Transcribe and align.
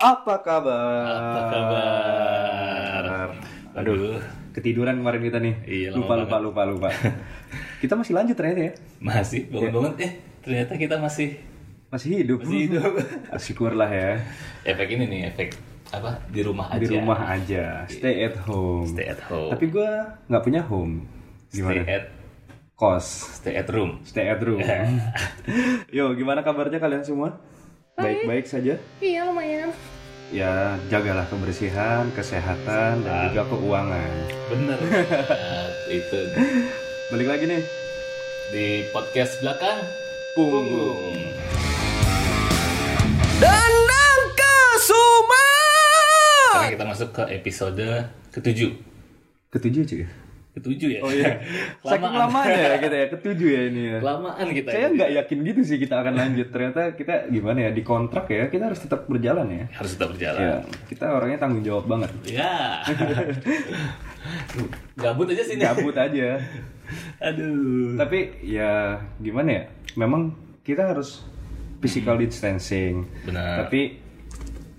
Apa 0.00 0.40
kabar? 0.40 1.12
Apa 1.12 1.42
kabar? 1.52 3.04
Aduh, 3.76 4.16
ketiduran 4.56 4.96
kemarin 4.96 5.20
kita 5.20 5.36
nih. 5.44 5.54
Iya, 5.68 5.88
lama 5.92 6.00
lupa, 6.00 6.14
lupa, 6.16 6.36
lupa, 6.40 6.62
lupa, 6.64 6.88
kita 7.84 8.00
masih 8.00 8.16
lanjut 8.16 8.32
ternyata 8.32 8.60
ya. 8.64 8.72
Masih 8.96 9.52
bangun-bangun 9.52 10.00
eh 10.00 10.12
ternyata 10.40 10.80
kita 10.80 10.96
masih 10.96 11.36
Masih 11.92 12.22
hidup. 12.24 12.40
Masih 12.40 12.58
hidup. 12.64 12.92
Syukurlah 13.44 13.90
ya. 13.92 14.24
efek 14.64 14.88
ini 14.96 15.04
nih 15.04 15.20
efek 15.36 15.60
apa 15.92 16.16
di 16.32 16.40
rumah 16.48 16.72
aja. 16.72 16.80
Di 16.80 16.88
rumah 16.96 17.20
aja, 17.20 17.64
stay 17.84 18.24
at 18.24 18.40
home. 18.48 18.88
Stay 18.88 19.04
at 19.04 19.20
home. 19.28 19.52
Tapi 19.52 19.68
gue 19.68 19.90
nggak 20.32 20.42
punya 20.48 20.64
home. 20.64 21.04
Gimana? 21.52 21.84
Stay 21.84 21.92
at 21.92 22.06
Kos. 22.72 23.06
stay 23.36 23.54
at 23.60 23.68
room. 23.68 24.00
Stay 24.08 24.32
at 24.32 24.40
room. 24.40 24.64
Yo, 25.92 26.16
gimana 26.16 26.40
kabarnya 26.40 26.80
kalian 26.80 27.04
semua? 27.04 27.36
Baik-baik 28.00 28.44
saja? 28.44 28.74
Iya 28.98 29.20
lumayan. 29.24 29.70
Ya, 30.30 30.78
jagalah 30.86 31.26
kebersihan, 31.26 32.06
kesehatan, 32.14 33.02
dan 33.02 33.34
juga 33.34 33.42
keuangan. 33.46 34.10
Bener. 34.48 34.78
Nah, 35.50 35.66
itu 35.90 36.18
Balik 37.10 37.28
lagi 37.28 37.44
nih. 37.46 37.62
di 38.50 38.66
podcast 38.90 39.38
belakang 39.40 39.78
Punggung. 40.32 41.18
Danang 43.38 44.20
Kasuma. 44.32 45.46
Sekarang 46.54 46.72
kita 46.72 46.86
masuk 46.86 47.08
ke 47.10 47.22
episode 47.32 47.88
ketujuh. 48.30 48.70
Ketujuh 49.50 49.82
cuy. 49.84 50.02
Ketujuh 50.60 50.88
ya. 50.92 51.00
Oh 51.00 51.08
iya. 51.08 51.40
Saking 51.88 52.12
lamanya 52.12 52.60
ya 52.60 52.76
kita 52.76 52.96
ya, 53.00 53.06
ketujuh 53.16 53.48
ya 53.48 53.62
ini 53.72 53.82
ya. 53.96 53.98
Kelamaan 54.04 54.46
kita. 54.52 54.68
Saya 54.68 54.86
nggak 54.92 55.10
yakin 55.16 55.38
gitu 55.48 55.60
sih 55.64 55.76
kita 55.80 56.04
akan 56.04 56.14
lanjut. 56.20 56.52
Ternyata 56.52 56.92
kita 56.92 57.32
gimana 57.32 57.58
ya 57.64 57.70
di 57.72 57.80
kontrak 57.80 58.28
ya 58.28 58.52
kita 58.52 58.68
harus 58.68 58.84
tetap 58.84 59.08
berjalan 59.08 59.48
ya. 59.48 59.64
harus 59.72 59.96
tetap 59.96 60.12
berjalan. 60.12 60.40
Ya, 60.44 60.54
kita 60.92 61.06
orangnya 61.08 61.38
tanggung 61.40 61.64
jawab 61.64 61.88
banget. 61.88 62.12
Ya. 62.28 62.84
Gabut 65.00 65.32
aja 65.32 65.42
sini. 65.48 65.64
Gabut 65.64 65.96
aja. 65.96 66.28
Aduh. 67.28 67.96
Tapi 67.96 68.44
ya 68.44 69.00
gimana 69.16 69.48
ya? 69.48 69.64
Memang 69.96 70.36
kita 70.60 70.92
harus 70.92 71.24
physical 71.80 72.20
distancing. 72.20 73.08
Benar. 73.24 73.64
Tapi 73.64 73.96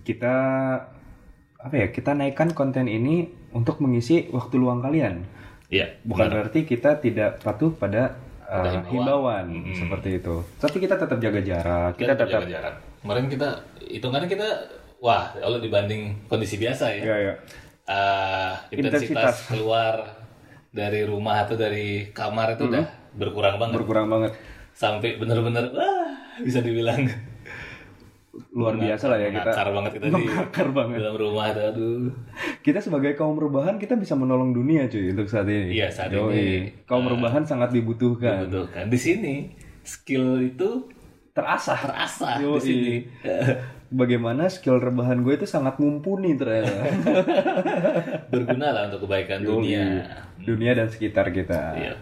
kita 0.06 0.36
apa 1.58 1.76
ya? 1.76 1.90
Kita 1.90 2.14
naikkan 2.14 2.54
konten 2.54 2.86
ini 2.86 3.42
untuk 3.52 3.84
mengisi 3.84 4.32
waktu 4.32 4.56
luang 4.58 4.84
kalian. 4.84 5.28
Iya. 5.72 5.88
Bukan 6.04 6.28
benar. 6.28 6.36
berarti 6.46 6.60
kita 6.68 7.00
tidak 7.00 7.40
patuh 7.40 7.72
pada 7.72 8.20
uh, 8.44 8.84
himbauan. 8.92 9.48
himbauan 9.48 9.72
seperti 9.72 10.20
itu. 10.20 10.36
Tapi 10.60 10.78
kita 10.84 11.00
tetap 11.00 11.18
jaga 11.18 11.40
jarak. 11.40 11.92
Kita, 11.96 12.04
kita 12.04 12.14
tetap 12.14 12.28
tetap 12.28 12.42
jaga 12.44 12.52
jarak. 12.52 12.76
Kemarin 13.02 13.26
kita 13.32 13.50
hitungannya 13.88 14.30
kita 14.30 14.48
wah 15.00 15.32
kalau 15.34 15.58
dibanding 15.58 16.14
kondisi 16.28 16.60
biasa 16.60 16.86
ya. 17.00 17.04
ya 17.08 17.18
ya. 17.18 17.34
eh, 17.88 18.54
intensitas, 18.76 19.10
Intensitas. 19.10 19.36
keluar 19.50 19.96
dari 20.72 21.02
rumah 21.04 21.44
atau 21.48 21.56
dari 21.58 22.12
kamar 22.14 22.56
itu 22.56 22.70
udah 22.70 22.86
berkurang 23.18 23.60
banget 23.60 23.76
berkurang 23.76 24.08
banget. 24.08 24.32
sampai 24.72 25.20
bener-bener 25.20 25.68
wah 25.76 26.08
bisa 26.40 26.64
dibilang 26.64 27.04
Luar 28.56 28.80
biasa 28.80 29.12
lah 29.12 29.20
ya 29.20 29.28
kita. 29.28 29.52
banget 29.76 29.92
kita 30.00 30.08
di 30.08 30.24
Ngakar 30.24 30.72
banget. 30.72 31.04
dalam 31.04 31.20
rumah 31.20 31.52
tuh, 31.52 31.68
aduh 31.68 32.16
Kita 32.64 32.80
sebagai 32.80 33.12
kaum 33.20 33.36
rebahan 33.36 33.76
kita 33.76 34.00
bisa 34.00 34.16
menolong 34.16 34.56
dunia 34.56 34.88
cuy 34.88 35.12
untuk 35.12 35.28
saat 35.28 35.52
ini. 35.52 35.76
Iya, 35.76 35.92
saat 35.92 36.16
Yoi. 36.16 36.32
ini. 36.32 36.48
Kaum 36.88 37.12
rebahan 37.12 37.44
sangat 37.44 37.76
dibutuhkan. 37.76 38.48
betul 38.48 38.72
kan 38.72 38.88
di 38.88 38.96
sini 38.96 39.36
skill 39.84 40.40
itu 40.40 40.88
terasa 41.36 41.76
Yoi. 42.40 42.56
di 42.56 42.62
sini 42.64 42.96
Bagaimana 43.92 44.48
skill 44.48 44.80
rebahan 44.80 45.20
gue 45.20 45.36
itu 45.36 45.44
sangat 45.44 45.76
mumpuni 45.76 46.40
ternyata. 46.40 46.72
berguna 48.32 48.72
lah 48.72 48.88
untuk 48.88 49.04
kebaikan 49.04 49.44
Yoi. 49.44 49.52
dunia 49.52 49.84
Dunia 50.40 50.72
dan 50.72 50.88
sekitar 50.88 51.36
kita. 51.36 51.76
Iya. 51.76 51.94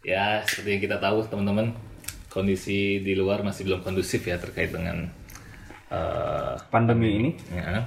Ya, 0.00 0.40
seperti 0.44 0.68
yang 0.76 0.82
kita 0.84 0.96
tahu 0.96 1.24
teman-teman, 1.24 1.72
kondisi 2.30 3.02
di 3.02 3.12
luar 3.18 3.42
masih 3.42 3.66
belum 3.66 3.82
kondusif 3.82 4.22
ya 4.24 4.38
terkait 4.38 4.70
dengan 4.70 5.10
eh, 5.90 6.54
Pandemi 6.70 7.10
ini 7.18 7.30
ya. 7.50 7.84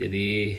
Jadi 0.00 0.56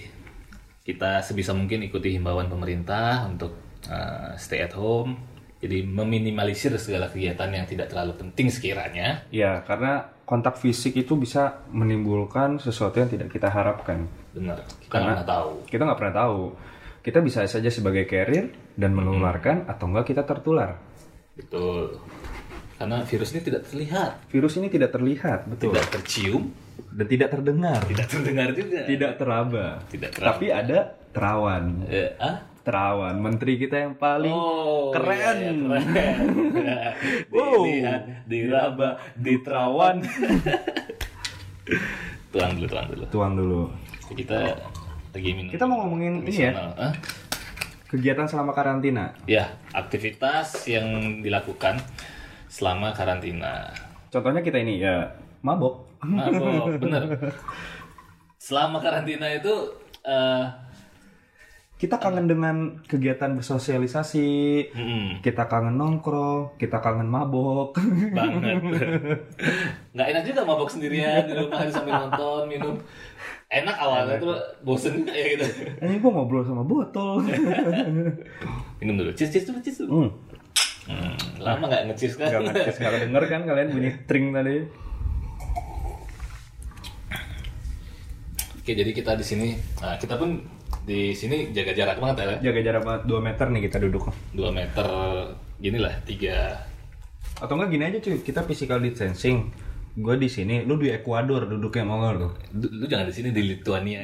kita 0.85 1.25
sebisa 1.25 1.51
mungkin 1.57 1.83
ikuti 1.83 2.13
himbauan 2.15 2.47
pemerintah 2.47 3.25
untuk 3.25 3.57
eh, 3.89 4.37
stay 4.37 4.61
at 4.63 4.77
home. 4.77 5.17
Jadi 5.59 5.83
meminimalisir 5.83 6.71
segala 6.79 7.11
kegiatan 7.11 7.51
yang 7.51 7.67
tidak 7.67 7.91
terlalu 7.91 8.15
penting 8.15 8.47
sekiranya. 8.47 9.27
ya 9.27 9.59
karena 9.67 10.07
kontak 10.23 10.55
fisik 10.55 10.95
itu 10.95 11.19
bisa 11.19 11.67
menimbulkan 11.73 12.63
sesuatu 12.63 13.01
yang 13.03 13.11
tidak 13.11 13.27
kita 13.27 13.51
harapkan. 13.51 14.07
Benar, 14.31 14.63
kita 14.79 14.95
nggak 15.03 15.27
tahu. 15.27 15.51
Kita 15.67 15.81
nggak 15.83 15.99
pernah 15.99 16.15
tahu. 16.15 16.41
Kita 17.03 17.19
bisa 17.19 17.43
saja 17.43 17.67
sebagai 17.67 18.07
carrier 18.07 18.53
dan 18.77 18.95
menularkan 18.95 19.67
atau 19.67 19.91
enggak 19.91 20.15
kita 20.15 20.23
tertular. 20.23 20.79
Betul. 21.35 21.99
Karena 22.79 23.03
virus 23.03 23.35
ini 23.35 23.41
tidak 23.43 23.67
terlihat, 23.67 24.11
Virus 24.31 24.55
ini 24.55 24.71
tidak 24.71 24.95
terlihat, 24.95 25.39
betul. 25.51 25.75
tidak 25.75 25.87
tercium, 25.91 26.43
Dan 26.95 27.05
tidak 27.11 27.29
terdengar. 27.35 27.79
tidak 27.83 28.07
terdengar 28.07 28.49
juga. 28.55 28.79
Tidak 28.87 29.11
teraba. 29.19 29.67
Tidak 29.91 30.09
teraba. 30.15 30.27
Tapi 30.31 30.45
ada 30.47 30.79
terawan. 31.11 31.63
Eh, 31.91 32.15
ah? 32.15 32.39
Terawan, 32.63 33.19
menteri 33.19 33.59
kita 33.59 33.83
yang 33.83 33.99
paling 33.99 34.31
Oh, 34.31 34.95
keren. 34.95 35.37
iya, 35.37 35.51
keren. 35.51 36.17
Wow. 37.35 37.67
Dilihat, 37.67 38.01
diraba, 38.31 38.89
diterawan. 39.19 39.95
tuang 42.31 42.51
dulu, 42.55 42.67
tuang 42.67 42.87
dulu. 42.87 43.03
Tuang 43.11 43.33
dulu. 43.35 43.61
Kita 44.15 44.55
lagi 45.11 45.29
minum. 45.35 45.51
Kita 45.51 45.67
mau 45.67 45.83
ngomongin 45.83 46.23
ini 46.23 46.47
ya. 46.47 46.51
Hah? 46.79 46.95
kegiatan 47.89 48.29
selama 48.29 48.53
karantina. 48.53 49.17
Ya, 49.25 49.57
aktivitas 49.73 50.69
yang 50.69 51.19
dilakukan 51.25 51.81
selama 52.49 52.91
karantina. 52.91 53.69
Contohnya 54.09 54.41
kita 54.41 54.57
ini 54.57 54.81
ya 54.81 55.05
mabok. 55.45 55.85
Mabok, 56.01 56.81
bener. 56.81 57.03
Selama 58.41 58.81
karantina 58.81 59.29
itu 59.29 59.53
eh 60.03 60.45
Kita 61.79 61.95
kangen 61.95 62.27
dengan 62.27 62.75
kegiatan 62.83 63.39
bersosialisasi, 63.39 64.27
mm, 64.75 65.23
kita 65.23 65.47
kangen 65.47 65.79
nongkrong, 65.79 66.59
kita 66.59 66.83
kangen 66.83 67.07
mabok. 67.07 67.71
banget. 68.11 68.59
Nggak 69.95 70.07
enak 70.11 70.23
juga 70.27 70.41
mabok 70.43 70.67
sendirian 70.67 71.23
di 71.23 71.39
rumah 71.39 71.63
sambil 71.71 71.95
nonton, 72.03 72.51
minum. 72.51 72.75
Enak 73.47 73.79
awalnya 73.79 74.19
tuh 74.19 74.35
bosen 74.59 75.07
ya 75.07 75.23
gitu. 75.39 75.47
Ini 75.79 76.03
gua 76.03 76.19
ngobrol 76.19 76.43
sama 76.43 76.67
botol. 76.67 77.23
Minum 78.83 78.99
dulu, 78.99 79.15
cheers, 79.15 79.31
cheers 79.31 79.47
dulu, 79.47 79.63
cheers 79.63 79.79
dulu. 79.79 79.89
hmm. 80.03 80.09
Hmm, 80.89 81.13
lama 81.37 81.69
nggak 81.69 81.83
nge-cheers 81.93 82.15
kan? 82.17 82.33
Gak 82.33 82.41
ngerti, 82.49 82.81
gak 82.81 82.93
denger 83.05 83.23
kan 83.29 83.41
kalian 83.45 83.69
bunyi 83.69 83.91
tring 84.09 84.33
tadi. 84.33 84.55
Oke, 88.57 88.71
jadi 88.73 88.91
kita 88.93 89.13
di 89.13 89.25
sini, 89.25 89.47
nah, 89.81 89.97
kita 90.01 90.17
pun 90.17 90.41
di 90.85 91.13
sini 91.13 91.53
jaga 91.53 91.73
jarak 91.77 91.97
banget 92.01 92.15
ya, 92.25 92.49
Jaga 92.49 92.59
jarak 92.65 92.81
banget 92.85 93.01
2 93.05 93.21
meter 93.21 93.45
nih 93.53 93.61
kita 93.69 93.77
duduk. 93.81 94.09
2 94.33 94.49
meter 94.49 94.87
gini 95.61 95.77
lah, 95.77 95.93
tiga. 96.05 96.65
Atau 97.37 97.53
enggak 97.53 97.69
gini 97.69 97.83
aja 97.85 97.97
cuy, 98.01 98.17
kita 98.25 98.41
physical 98.49 98.81
distancing. 98.81 99.53
Gue 99.99 100.15
di 100.15 100.31
sini, 100.31 100.63
lu 100.63 100.79
di 100.79 100.87
Ekuador 100.87 101.43
duduknya 101.43 101.83
mau 101.83 101.99
lu? 102.09 102.31
Lu, 102.55 102.67
lu 102.71 102.85
jangan 102.87 103.03
di 103.03 103.11
sini 103.11 103.35
di 103.35 103.43
Lithuania. 103.43 103.99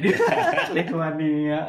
Lithuania. 0.76 1.64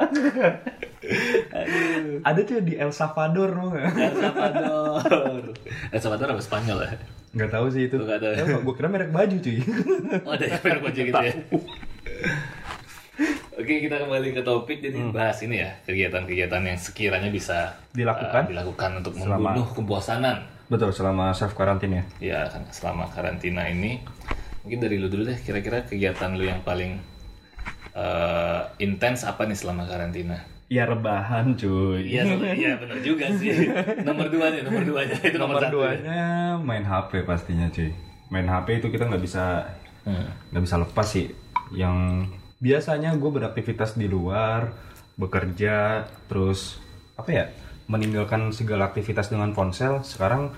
Ada 2.28 2.40
cuy 2.44 2.60
di 2.60 2.76
El 2.76 2.92
Salvador 2.92 3.56
nggak? 3.56 3.88
El 3.88 4.16
Salvador. 4.20 5.42
El 5.88 6.00
Salvador 6.04 6.28
apa 6.36 6.42
Spanyol 6.44 6.78
ya? 6.84 6.92
Nggak 7.32 7.52
tahu 7.56 7.66
sih 7.72 7.88
itu. 7.88 7.96
Lu 7.96 8.04
nggak 8.04 8.20
tahu. 8.20 8.68
gue 8.68 8.76
kira 8.76 8.90
merek 8.92 9.16
baju 9.16 9.36
cuy. 9.40 9.58
Oh, 10.28 10.32
ada 10.36 10.44
yang 10.44 10.60
merek 10.60 10.82
baju 10.84 11.00
gitu 11.00 11.22
ya. 11.24 11.34
Oke, 13.58 13.74
kita 13.82 13.96
kembali 14.04 14.28
ke 14.30 14.42
topik. 14.44 14.84
Jadi 14.84 15.00
bahas 15.10 15.40
ini 15.42 15.64
ya, 15.64 15.72
kegiatan-kegiatan 15.88 16.62
yang 16.62 16.78
sekiranya 16.78 17.32
bisa 17.32 17.80
Dilakukan? 17.90 18.44
eh, 18.44 18.50
dilakukan 18.52 18.92
untuk 19.00 19.14
Selama- 19.16 19.56
membunuh 19.56 19.68
kebosanan. 19.72 20.38
Betul, 20.68 20.92
selama 20.92 21.32
self 21.32 21.54
quarantine 21.54 21.94
ya. 21.94 22.04
Ya, 22.20 22.40
kan 22.48 22.68
selama 22.70 23.08
karantina 23.08 23.66
ini. 23.66 24.04
Mungkin 24.62 24.80
dari 24.80 25.00
lu 25.00 25.08
dulu 25.08 25.24
deh, 25.26 25.40
kira-kira 25.40 25.82
kegiatan 25.82 26.36
lu 26.36 26.44
yang 26.44 26.60
paling 26.62 27.00
eh, 27.94 28.62
intens 28.78 29.24
apa 29.24 29.48
nih 29.48 29.56
selama 29.56 29.88
karantina? 29.88 30.44
Ya 30.68 30.84
rebahan 30.84 31.56
cuy. 31.56 32.04
Iya, 32.06 32.28
iya 32.60 32.72
benar 32.76 33.00
juga 33.00 33.32
sih. 33.34 33.72
Nomor 34.04 34.28
dua 34.28 34.52
nih, 34.52 34.62
nomor 34.62 34.84
duanya 34.84 35.16
itu 35.18 35.38
nomor, 35.38 35.56
Nomor 35.56 35.64
satu. 35.64 35.74
duanya 35.74 36.20
main 36.60 36.84
HP 36.84 37.24
pastinya 37.24 37.72
cuy. 37.72 37.96
Main 38.28 38.46
HP 38.46 38.68
itu 38.78 38.88
kita 38.90 39.08
nggak 39.08 39.24
bisa 39.24 39.46
Hmm. 40.04 40.24
nggak 40.52 40.64
bisa 40.64 40.76
lepas 40.80 41.08
sih. 41.08 41.28
Yang 41.72 42.28
biasanya 42.60 43.12
gue 43.14 43.28
beraktivitas 43.30 43.96
di 43.96 44.08
luar, 44.08 44.72
bekerja, 45.16 46.08
terus 46.28 46.80
apa 47.14 47.28
ya, 47.28 47.46
meninggalkan 47.88 48.52
segala 48.52 48.92
aktivitas 48.92 49.32
dengan 49.32 49.56
ponsel. 49.56 50.04
Sekarang 50.04 50.52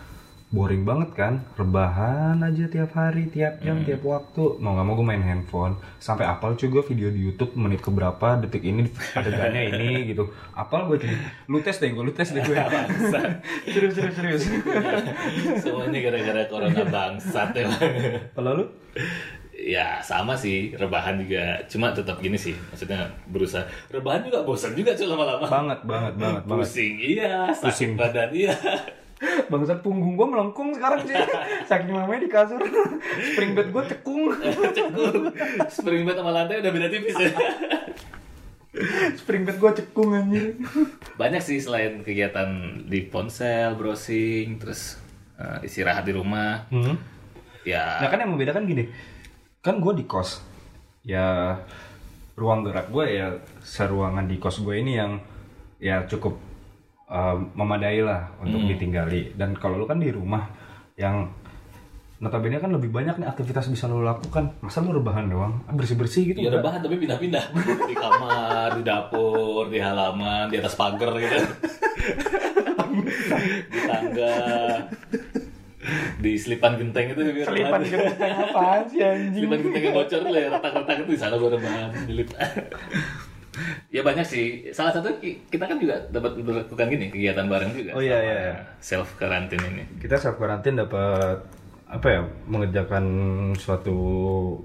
boring 0.50 0.82
banget 0.82 1.10
kan? 1.14 1.34
Rebahan 1.54 2.42
aja 2.42 2.66
tiap 2.66 2.98
hari 2.98 3.30
tiap 3.30 3.62
jam 3.62 3.86
tiap 3.86 4.02
waktu. 4.02 4.58
Mau 4.58 4.74
nggak 4.74 4.86
mau 4.86 4.98
gue 4.98 5.06
main 5.06 5.22
handphone. 5.22 5.78
Sampai 6.02 6.26
apal 6.26 6.58
gue 6.58 6.84
video 6.90 7.14
di 7.14 7.22
YouTube 7.22 7.54
menit 7.54 7.86
keberapa 7.86 8.42
detik 8.42 8.66
ini 8.66 8.90
adegannya 9.14 9.70
ini 9.70 10.10
gitu. 10.10 10.34
Apal 10.58 10.90
gue 10.90 11.06
cuy 11.06 11.14
lu 11.46 11.62
tes 11.62 11.78
deh 11.78 11.94
gue 11.94 12.04
lu 12.04 12.14
tes 12.14 12.30
deh 12.34 12.42
gue 12.42 12.58
serius 13.74 13.94
serius 13.94 14.16
serius. 14.18 14.44
Semuanya 15.62 16.00
gara-gara 16.10 16.42
corona 16.50 16.84
bangsat 16.90 17.50
ya. 17.54 17.70
kalau 18.34 18.52
lu 18.58 18.66
ya 19.70 20.02
sama 20.02 20.34
sih. 20.34 20.74
Rebahan 20.74 21.22
juga. 21.22 21.62
Cuma 21.70 21.94
tetap 21.94 22.18
gini 22.18 22.36
sih. 22.36 22.58
Maksudnya 22.74 23.06
berusaha. 23.30 23.62
Rebahan 23.94 24.26
juga 24.26 24.42
bosan 24.42 24.74
juga 24.74 24.98
cuy 24.98 25.06
lama-lama. 25.06 25.46
Banget 25.46 25.80
banget 25.86 26.14
banget 26.18 26.44
banget. 26.50 26.66
Pusing. 26.66 26.94
Iya 26.98 27.54
sakit 27.54 27.66
Pusing. 27.70 27.92
badan. 27.94 28.30
Iya. 28.34 28.56
Bangsat 29.52 29.84
punggung 29.84 30.16
gue 30.16 30.28
melengkung 30.28 30.72
sekarang 30.74 31.04
sih. 31.06 31.14
Saking 31.70 31.92
lamanya 31.92 32.24
di 32.24 32.32
kasur. 32.32 32.62
Spring 33.36 33.52
bed 33.54 33.70
gue 33.70 33.84
cekung. 33.94 34.32
Cekung. 34.78 35.16
Spring 35.68 36.04
bed 36.08 36.16
sama 36.18 36.32
lantai 36.32 36.64
udah 36.64 36.72
beda 36.72 36.88
tipis 36.88 37.20
ya. 37.20 37.32
Spring 39.20 39.44
bed 39.44 39.58
gue 39.60 39.72
cekung 39.82 40.14
anjir 40.14 40.54
banyak 41.20 41.42
sih 41.42 41.60
selain 41.60 42.06
kegiatan 42.06 42.48
di 42.88 43.04
ponsel 43.12 43.76
browsing 43.76 44.62
terus 44.62 45.02
eh, 45.36 45.68
istirahat 45.68 46.08
di 46.08 46.16
rumah. 46.16 46.64
Hmm. 46.72 46.96
ya. 47.68 48.00
Nah 48.00 48.08
kan 48.08 48.24
yang 48.24 48.32
membedakan 48.32 48.64
gini, 48.64 48.88
kan 49.60 49.84
gue 49.84 49.94
di 49.96 50.06
kos, 50.08 50.40
ya 51.04 51.56
ruang 52.40 52.64
gerak 52.64 52.88
gue 52.88 53.06
ya 53.12 53.28
seruangan 53.60 54.24
di 54.24 54.40
kos 54.40 54.64
gue 54.64 54.80
ini 54.80 54.96
yang 54.96 55.20
ya 55.80 56.08
cukup 56.08 56.40
uh, 57.12 57.36
memadai 57.36 58.00
lah 58.00 58.32
untuk 58.40 58.64
ditinggali. 58.64 59.36
Dan 59.36 59.56
kalau 59.60 59.76
lu 59.76 59.86
kan 59.88 60.00
di 60.00 60.12
rumah 60.12 60.48
yang 60.96 61.28
notabene 62.20 62.60
kan 62.60 62.72
lebih 62.72 62.92
banyak 62.92 63.20
nih 63.20 63.28
aktivitas 63.28 63.68
bisa 63.68 63.88
lo 63.88 64.04
lakukan. 64.04 64.56
Masa 64.64 64.80
lu 64.80 64.96
rebahan 64.96 65.28
doang, 65.28 65.64
bersih 65.76 65.96
bersih 66.00 66.24
gitu? 66.32 66.40
ya 66.40 66.52
rebahan 66.52 66.80
tapi 66.80 66.96
pindah-pindah 67.00 67.44
di 67.92 67.96
kamar 67.96 68.76
di 68.80 68.84
dapur 68.84 69.68
di 69.68 69.80
halaman 69.80 70.52
di 70.52 70.56
atas 70.60 70.76
pagar 70.76 71.16
gitu 71.20 71.36
di 73.72 73.80
tangga 73.88 74.40
di 76.20 76.36
selipan 76.36 76.76
genteng 76.76 77.06
itu 77.10 77.22
biar 77.24 77.48
Selipan 77.48 77.80
genteng 77.82 78.32
apaan 78.44 78.84
sih 78.86 79.00
anjing? 79.00 79.34
Selipan 79.40 79.60
genteng 79.62 79.82
yang 79.82 79.96
bocor 79.96 80.20
tuh 80.22 80.34
ya 80.34 80.48
retak-retak 80.50 80.96
itu 81.00 81.12
di 81.12 81.20
sana 81.20 81.36
gue 81.36 81.50
rebahan 81.50 81.90
nyelip 82.06 82.30
ya 83.90 84.02
banyak 84.02 84.24
sih 84.24 84.46
salah 84.70 84.92
satu 84.92 85.10
ki- 85.18 85.48
kita 85.48 85.66
kan 85.66 85.76
juga 85.76 85.96
dapat 86.10 86.38
melakukan 86.38 86.88
gini 86.88 87.06
kegiatan 87.10 87.46
bareng 87.46 87.72
juga 87.72 87.92
Oh, 87.92 88.00
iya, 88.00 88.18
iya, 88.18 88.36
iya. 88.46 88.56
self 88.80 89.16
karantin 89.16 89.60
ini 89.66 89.84
Kita 89.98 90.16
self 90.16 90.38
karantin 90.38 90.78
dapat 90.78 91.40
apa 91.90 92.06
ya 92.08 92.22
mengerjakan 92.46 93.04
suatu 93.58 93.98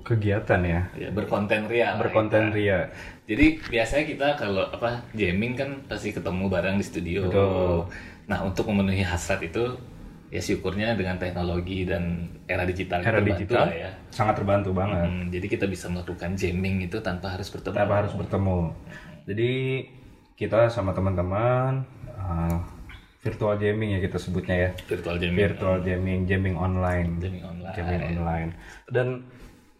kegiatan 0.02 0.60
ya 0.60 0.80
ya 0.92 1.08
berkonten 1.08 1.64
ria 1.64 1.96
lah 1.96 2.04
berkonten 2.04 2.52
kita. 2.52 2.54
ria 2.54 2.78
Jadi 3.24 3.46
biasanya 3.64 4.04
kita 4.04 4.28
kalau 4.36 4.68
apa 4.68 5.00
jamming 5.16 5.56
kan 5.56 5.70
pasti 5.88 6.12
ketemu 6.12 6.44
bareng 6.46 6.76
di 6.76 6.84
studio. 6.84 7.24
Betul. 7.24 7.88
Nah 8.28 8.44
untuk 8.44 8.68
memenuhi 8.68 9.00
hasrat 9.00 9.40
itu 9.40 9.64
ya 10.34 10.42
syukurnya 10.42 10.92
dengan 10.92 11.14
teknologi 11.14 11.86
dan 11.86 12.26
era 12.44 12.66
digital 12.66 12.98
era 13.00 13.22
itu 13.22 13.30
digital 13.30 13.70
ya. 13.70 13.90
sangat 14.10 14.34
terbantu 14.34 14.74
banget 14.74 15.06
Hmm, 15.06 15.30
jadi 15.30 15.46
kita 15.46 15.64
bisa 15.64 15.86
melakukan 15.86 16.34
jamming 16.34 16.82
itu 16.82 16.98
tanpa 16.98 17.30
harus 17.30 17.46
bertemu. 17.48 17.70
tanpa 17.72 17.94
harus 17.96 18.12
bertemu 18.12 18.58
jadi 19.24 19.52
kita 20.34 20.66
sama 20.66 20.90
teman-teman 20.90 21.86
uh, 22.12 22.58
virtual 23.20 23.54
jamming 23.54 23.94
ya 23.94 24.00
kita 24.00 24.18
sebutnya 24.18 24.56
ya 24.58 24.70
virtual 24.84 25.16
jamming. 25.16 25.38
virtual 25.40 25.76
jamming 25.80 26.20
jamming 26.24 26.56
online 26.56 27.08
Jamming 27.16 27.44
online. 27.44 27.72
jamming 27.72 28.02
online 28.18 28.50
dan 28.90 29.06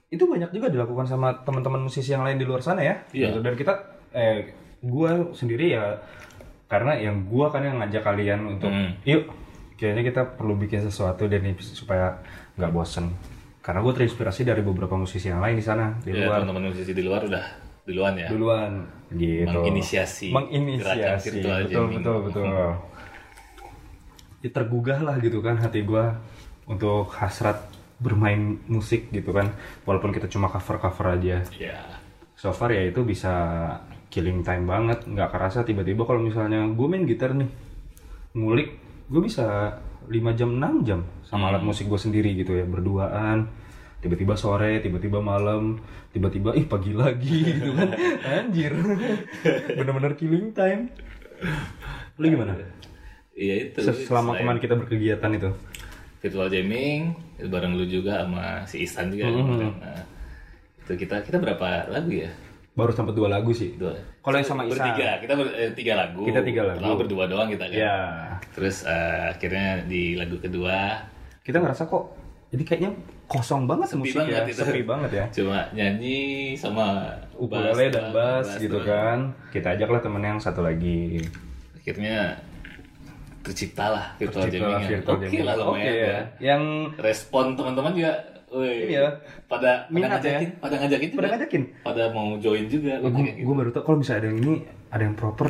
itu 0.07 0.23
banyak 0.25 0.49
juga 0.49 0.71
dilakukan 0.71 1.05
sama 1.05 1.35
teman-teman 1.43 1.83
musisi 1.83 2.09
yang 2.09 2.23
lain 2.23 2.39
di 2.39 2.47
luar 2.47 2.63
sana 2.63 2.79
ya 2.81 2.95
Iya. 3.11 3.35
Gitu. 3.35 3.39
dan 3.43 3.53
kita 3.53 3.73
eh 4.15 4.55
gua 4.81 5.35
sendiri 5.35 5.75
ya 5.75 5.99
karena 6.65 6.95
yang 6.95 7.27
gua 7.27 7.51
kan 7.51 7.61
yang 7.61 7.77
ngajak 7.77 8.01
kalian 8.01 8.47
untuk 8.49 8.71
Hmm. 8.71 8.95
yuk 9.03 9.27
kayaknya 9.75 10.03
kita 10.07 10.23
perlu 10.37 10.55
bikin 10.55 10.81
sesuatu 10.83 11.27
dan 11.27 11.43
supaya 11.59 12.19
nggak 12.55 12.73
bosen. 12.73 13.11
Karena 13.65 13.81
gue 13.81 13.93
terinspirasi 13.97 14.45
dari 14.45 14.61
beberapa 14.61 14.93
musisi 14.93 15.33
yang 15.33 15.41
lain 15.41 15.57
di 15.57 15.65
sana 15.65 15.97
di 16.05 16.13
Ya, 16.13 16.29
luar. 16.29 16.45
teman-teman 16.45 16.71
musisi 16.71 16.93
di 16.93 17.01
luar 17.01 17.25
udah 17.25 17.45
duluan 17.85 18.13
ya. 18.17 18.29
duluan 18.29 18.73
gitu. 19.13 19.49
Menginisiasi 19.51 20.29
menginisiasi 20.33 21.27
virtual 21.41 21.59
betul 21.65 21.73
jamming. 21.73 21.95
betul 22.01 22.17
betul. 22.29 22.45
Ya, 24.45 24.51
tergugah 24.53 25.01
lah 25.01 25.17
gitu 25.19 25.41
kan 25.41 25.57
hati 25.57 25.81
gua 25.81 26.21
untuk 26.69 27.09
hasrat 27.17 27.65
bermain 27.97 28.61
musik 28.69 29.09
gitu 29.09 29.33
kan. 29.33 29.49
Walaupun 29.89 30.13
kita 30.13 30.29
cuma 30.29 30.53
cover 30.53 30.77
cover 30.77 31.17
aja. 31.17 31.41
Ya. 31.57 31.81
so 32.37 32.53
far 32.53 32.69
ya 32.69 32.85
itu 32.85 33.01
bisa 33.01 33.33
killing 34.13 34.45
time 34.45 34.69
banget. 34.69 35.09
Nggak 35.09 35.33
kerasa 35.33 35.65
tiba-tiba 35.65 36.05
kalau 36.05 36.21
misalnya 36.21 36.69
gue 36.69 36.87
main 36.87 37.09
gitar 37.09 37.33
nih 37.33 37.49
ngulik 38.37 38.77
gue 39.05 39.21
bisa 39.21 39.77
5 40.05 40.39
jam 40.39 40.51
6 40.53 40.87
jam 40.89 41.01
sama 41.25 41.49
alat 41.49 41.65
musik 41.65 41.89
gue 41.89 41.97
sendiri 41.97 42.37
gitu 42.37 42.55
ya 42.55 42.65
berduaan 42.65 43.49
tiba-tiba 44.01 44.37
sore 44.37 44.85
tiba-tiba 44.85 45.19
malam 45.19 45.81
tiba-tiba 46.13 46.53
ih 46.53 46.69
pagi 46.69 46.93
lagi 46.93 47.41
gitu 47.57 47.73
kan 47.73 47.89
anjir 48.23 48.73
bener-bener 49.79 50.13
killing 50.15 50.53
time 50.53 50.93
lu 52.21 52.29
gimana 52.29 52.55
Iya 53.35 53.55
itu. 53.67 53.83
Se- 53.83 54.07
selama 54.07 54.39
kemarin 54.39 54.63
kita 54.63 54.79
berkegiatan 54.79 55.27
itu 55.35 55.51
virtual 56.23 56.47
jamming 56.47 57.13
itu 57.35 57.51
bareng 57.51 57.75
lu 57.75 57.85
juga 57.85 58.23
sama 58.23 58.63
si 58.65 58.87
Isan 58.87 59.11
juga. 59.11 59.27
Hmm. 59.29 59.75
Nah, 59.77 60.07
itu 60.81 60.93
kita 60.95 61.21
kita 61.21 61.43
berapa 61.43 61.91
lagu 61.91 62.15
ya? 62.15 62.31
Baru 62.75 62.91
sampai 62.91 63.15
dua 63.15 63.29
lagu 63.29 63.51
sih 63.51 63.75
Dua. 63.75 63.95
Kalau 64.19 64.35
yang 64.35 64.45
sama 64.45 64.63
Isan. 64.65 64.83
Bertiga, 64.83 65.11
kita 65.17 65.33
ber, 65.33 65.47
eh, 65.53 65.71
tiga 65.73 65.95
lagu. 65.95 66.23
Kita 66.23 66.43
tiga 66.43 66.63
lagu. 66.65 66.79
Pertama 66.81 66.99
berdua 66.99 67.25
doang 67.25 67.49
kita 67.49 67.65
kan. 67.65 67.77
ya 67.77 67.97
Terus 68.51 68.83
eh, 68.83 69.31
akhirnya 69.31 69.67
di 69.85 70.15
lagu 70.15 70.37
kedua 70.37 70.99
kita 71.41 71.59
ngerasa 71.59 71.85
kok 71.85 72.05
jadi 72.49 72.63
kayaknya 72.63 72.91
kosong 73.27 73.65
banget 73.65 73.89
Sepi 73.89 74.01
musik 74.01 74.17
banget 74.17 74.31
ya 74.33 74.43
itu. 74.45 74.61
sepi 74.61 74.83
banget 74.83 75.11
ya 75.13 75.25
cuma 75.33 75.59
nyanyi 75.71 76.21
sama 76.55 76.87
ukulele 77.35 77.89
dan 77.89 78.11
bass 78.11 78.57
gitu 78.57 78.79
doang. 78.79 78.87
kan 78.87 79.19
kita 79.51 79.75
ajaklah 79.75 80.01
temen 80.01 80.23
yang 80.23 80.39
satu 80.39 80.61
lagi 80.61 81.19
Akhirnya 81.75 82.39
tercipta 83.41 83.87
lah 83.89 84.05
virtual 84.17 84.49
Tercipta 84.49 84.67
jamming. 84.73 85.05
Oke 85.05 85.21
jamming. 85.21 85.43
lah 85.43 85.55
lumayan 85.55 85.75
Oke 85.77 85.91
ya. 85.91 86.01
ya. 86.01 86.19
Yang 86.41 86.63
Respon 86.97 87.45
teman-teman 87.53 87.93
juga 87.93 88.13
Woi, 88.55 88.87
Iya. 88.87 89.19
pada 89.45 89.83
pada 89.85 89.91
Minat 89.91 90.23
ya. 90.23 90.39
ngajakin, 90.39 90.49
pada 90.57 90.75
ngajakin 90.79 91.09
juga. 91.09 91.19
pada 91.19 91.29
ngajakin. 91.29 91.63
Pada 91.83 92.03
mau 92.11 92.29
join 92.39 92.65
juga. 92.67 92.93
gue 92.97 93.11
gitu. 93.11 93.43
gue 93.43 93.55
baru 93.57 93.71
tau 93.71 93.83
kalau 93.83 93.99
misalnya 93.99 94.21
ada 94.21 94.29
yang 94.31 94.39
ini 94.41 94.55
ada 94.89 95.03
yang 95.03 95.15
proper 95.15 95.49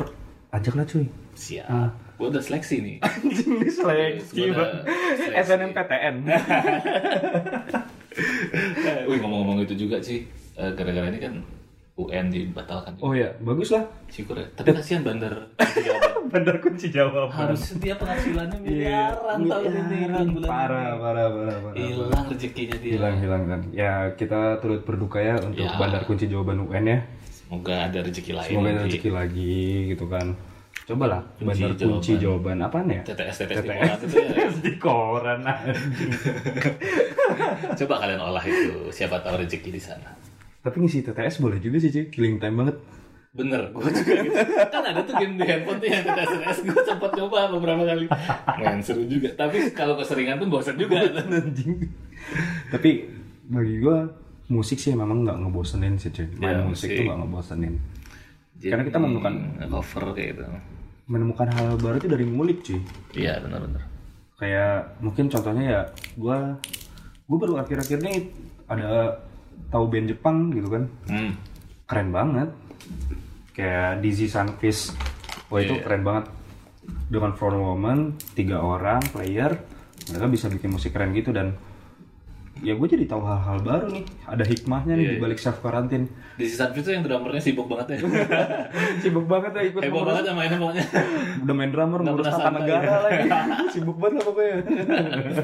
ajaklah 0.49 0.83
cuy. 0.83 1.05
Siap. 1.35 1.67
Ah. 1.67 1.89
Gua 2.15 2.31
udah 2.31 2.39
seleksi 2.39 2.75
nih. 2.79 2.95
Anjing 3.03 3.59
ini 3.59 3.67
seleksi 3.69 4.39
Sudah 4.41 4.55
bang. 4.55 4.71
seleksi. 5.19 5.43
SNMPTN. 5.45 6.15
Eh, 8.15 9.03
Wih 9.05 9.19
ngomong-ngomong 9.19 9.59
itu 9.61 9.75
juga 9.77 9.99
sih, 9.99 10.23
eh, 10.55 10.71
gara-gara 10.71 11.11
ini 11.11 11.19
kan 11.19 11.35
UN 11.95 12.27
dibatalkan. 12.27 12.99
oh 12.99 13.15
ya 13.15 13.31
bagus 13.39 13.71
lah. 13.71 13.87
Syukur 14.11 14.35
ya. 14.35 14.43
Tapi 14.51 14.75
kasihan 14.75 14.99
bandar 15.01 15.31
jawaban. 15.87 16.27
Bandar 16.27 16.55
kunci 16.59 16.91
jawaban. 16.91 17.31
Harus 17.31 17.71
setiap 17.71 18.03
penghasilannya 18.03 18.59
Iya. 18.67 19.15
miliaran 19.15 19.39
tahun 19.47 19.71
ini 19.71 19.97
bulan 20.27 20.43
Parah, 20.43 20.91
parah, 20.99 21.27
parah, 21.31 21.57
parah. 21.63 21.75
Hilang 21.79 22.25
rezekinya 22.27 22.75
dia. 22.75 22.91
Hilang, 22.99 23.15
hilang 23.17 23.43
kan. 23.47 23.61
Ya 23.71 23.91
kita 24.11 24.59
turut 24.59 24.83
berduka 24.83 25.23
ya 25.23 25.39
untuk 25.39 25.63
Ya. 25.63 25.71
bandar 25.79 26.03
kunci 26.03 26.27
jawaban 26.27 26.67
UN 26.67 26.83
ya. 26.85 26.99
Semoga 27.31 27.87
ada 27.87 27.99
rezeki 28.03 28.31
lain. 28.33 28.49
Semoga 28.51 28.69
ada 28.69 28.81
rezeki 28.83 29.09
lagi 29.09 29.55
gitu 29.95 30.05
kan. 30.11 30.27
Coba 30.85 31.05
lah 31.07 31.21
Kunci 31.33 31.47
bandar 31.47 31.71
kunci 31.79 32.11
jawaban 32.19 32.59
apaan 32.59 32.91
ya? 32.91 33.01
TTS 33.01 33.37
TTS 33.41 33.63
di 33.63 33.71
koran. 33.71 33.97
TTS 34.03 34.55
di 34.59 34.73
koran. 34.75 35.39
Coba 37.75 37.93
kalian 38.03 38.19
olah 38.19 38.43
itu. 38.43 38.91
Siapa 38.91 39.23
tahu 39.23 39.39
rezeki 39.39 39.71
di 39.71 39.79
sana. 39.79 40.11
Tapi 40.65 40.75
ngisi 40.81 41.05
TTS 41.05 41.37
boleh 41.37 41.61
juga 41.61 41.77
sih 41.77 41.89
cuy, 41.89 42.05
killing 42.09 42.35
time 42.35 42.57
banget. 42.57 42.77
Bener, 43.31 43.61
gue 43.75 43.85
juga 43.85 44.13
gitu. 44.17 44.33
Kan 44.65 44.81
ada 44.81 45.03
tuh 45.03 45.13
game 45.13 45.35
di 45.35 45.45
handphone 45.45 45.77
tuh 45.77 45.87
yang 45.87 46.01
TTS 46.01 46.29
TTS. 46.31 46.57
Gue 46.65 46.81
sempat 46.81 47.11
coba 47.13 47.39
beberapa 47.47 47.83
kali. 47.85 48.05
Main 48.57 48.81
seru 48.81 49.05
juga. 49.05 49.29
Tapi 49.35 49.69
kalau 49.71 49.93
keseringan 49.93 50.41
tuh 50.41 50.49
bosan 50.49 50.73
juga. 50.75 51.05
anjing. 51.29 51.85
Tapi 52.67 52.89
bagi 53.45 53.77
gua 53.77 54.09
musik 54.47 54.77
sih 54.77 54.91
memang 54.91 55.21
nggak 55.21 55.37
ngebosenin 55.37 55.95
sih 55.95 56.09
cuy. 56.09 56.25
Main 56.35 56.49
Ya, 56.49 56.63
musik 56.63 56.89
musik. 56.89 56.97
tuh 56.97 57.03
nggak 57.05 57.19
ngebosenin. 57.21 57.73
Karena 58.57 58.83
kita 58.83 58.97
menemukan- 58.97 59.41
cover 59.67 60.03
kayak 60.13 60.27
gitu. 60.33 60.43
Menemukan 61.05 61.47
hal 61.51 61.77
baru 61.77 61.99
itu 61.99 62.09
dari 62.09 62.25
ngulik 62.25 62.59
cuy. 62.63 62.81
Iya 63.13 63.37
benar-benar. 63.37 63.83
Kayak 64.35 64.97
mungkin 64.97 65.29
contohnya 65.29 65.63
ya 65.63 65.81
gua 66.15 66.57
gua 67.27 67.37
baru 67.37 67.53
akhir-akhir 67.59 67.99
ini 68.01 68.13
ada 68.65 69.19
tahu 69.67 69.85
band 69.87 70.07
Jepang 70.07 70.49
gitu 70.49 70.67
kan. 70.67 70.83
Hmm. 71.05 71.31
Keren 71.85 72.09
banget. 72.09 72.49
Kayak 73.51 73.99
Dizzy 73.99 74.25
Sunfish. 74.25 74.91
Wah 75.47 75.59
itu 75.59 75.73
Iya. 75.73 75.83
keren 75.83 76.01
banget. 76.01 76.25
Dengan 77.05 77.33
front 77.33 77.55
woman, 77.55 77.99
tiga 78.33 78.59
orang 78.59 79.01
player, 79.07 79.57
mereka 80.05 80.25
bisa 80.27 80.45
bikin 80.47 80.69
musik 80.69 80.91
keren 80.91 81.11
gitu 81.11 81.29
dan 81.29 81.53
ya 82.55 82.71
gue 82.71 82.87
jadi 82.87 83.03
tahu 83.03 83.19
hal-hal 83.19 83.59
baru 83.59 83.91
nih 83.91 84.05
ada 84.23 84.41
hikmahnya 84.41 84.93
nih 84.93 85.03
Iya, 85.03 85.11
di 85.11 85.19
balik 85.19 85.37
self 85.37 85.59
karantin 85.59 86.07
Di 86.33 86.47
season 86.47 86.71
itu 86.71 86.87
yang 86.87 87.03
drummernya 87.03 87.43
sibuk 87.43 87.67
banget 87.67 87.87
ya. 87.91 88.07
sibuk 89.03 89.27
banget 89.27 89.51
ya 89.51 89.61
ikut 89.65 89.81
Heboh 89.83 90.01
banget 90.01 90.23
ya 90.23 90.33
mainnya 90.33 90.55
pokoknya. 90.55 90.85
udah 91.43 91.51
main 91.53 91.67
drummer 91.69 91.99
Nggak 91.99 92.13
ngurus 92.15 92.31
tata 92.31 92.49
negara 92.49 92.91
lagi 93.03 93.27
sibuk 93.75 93.97
banget 93.97 94.15
lah 94.15 94.23
pokoknya 94.23 94.55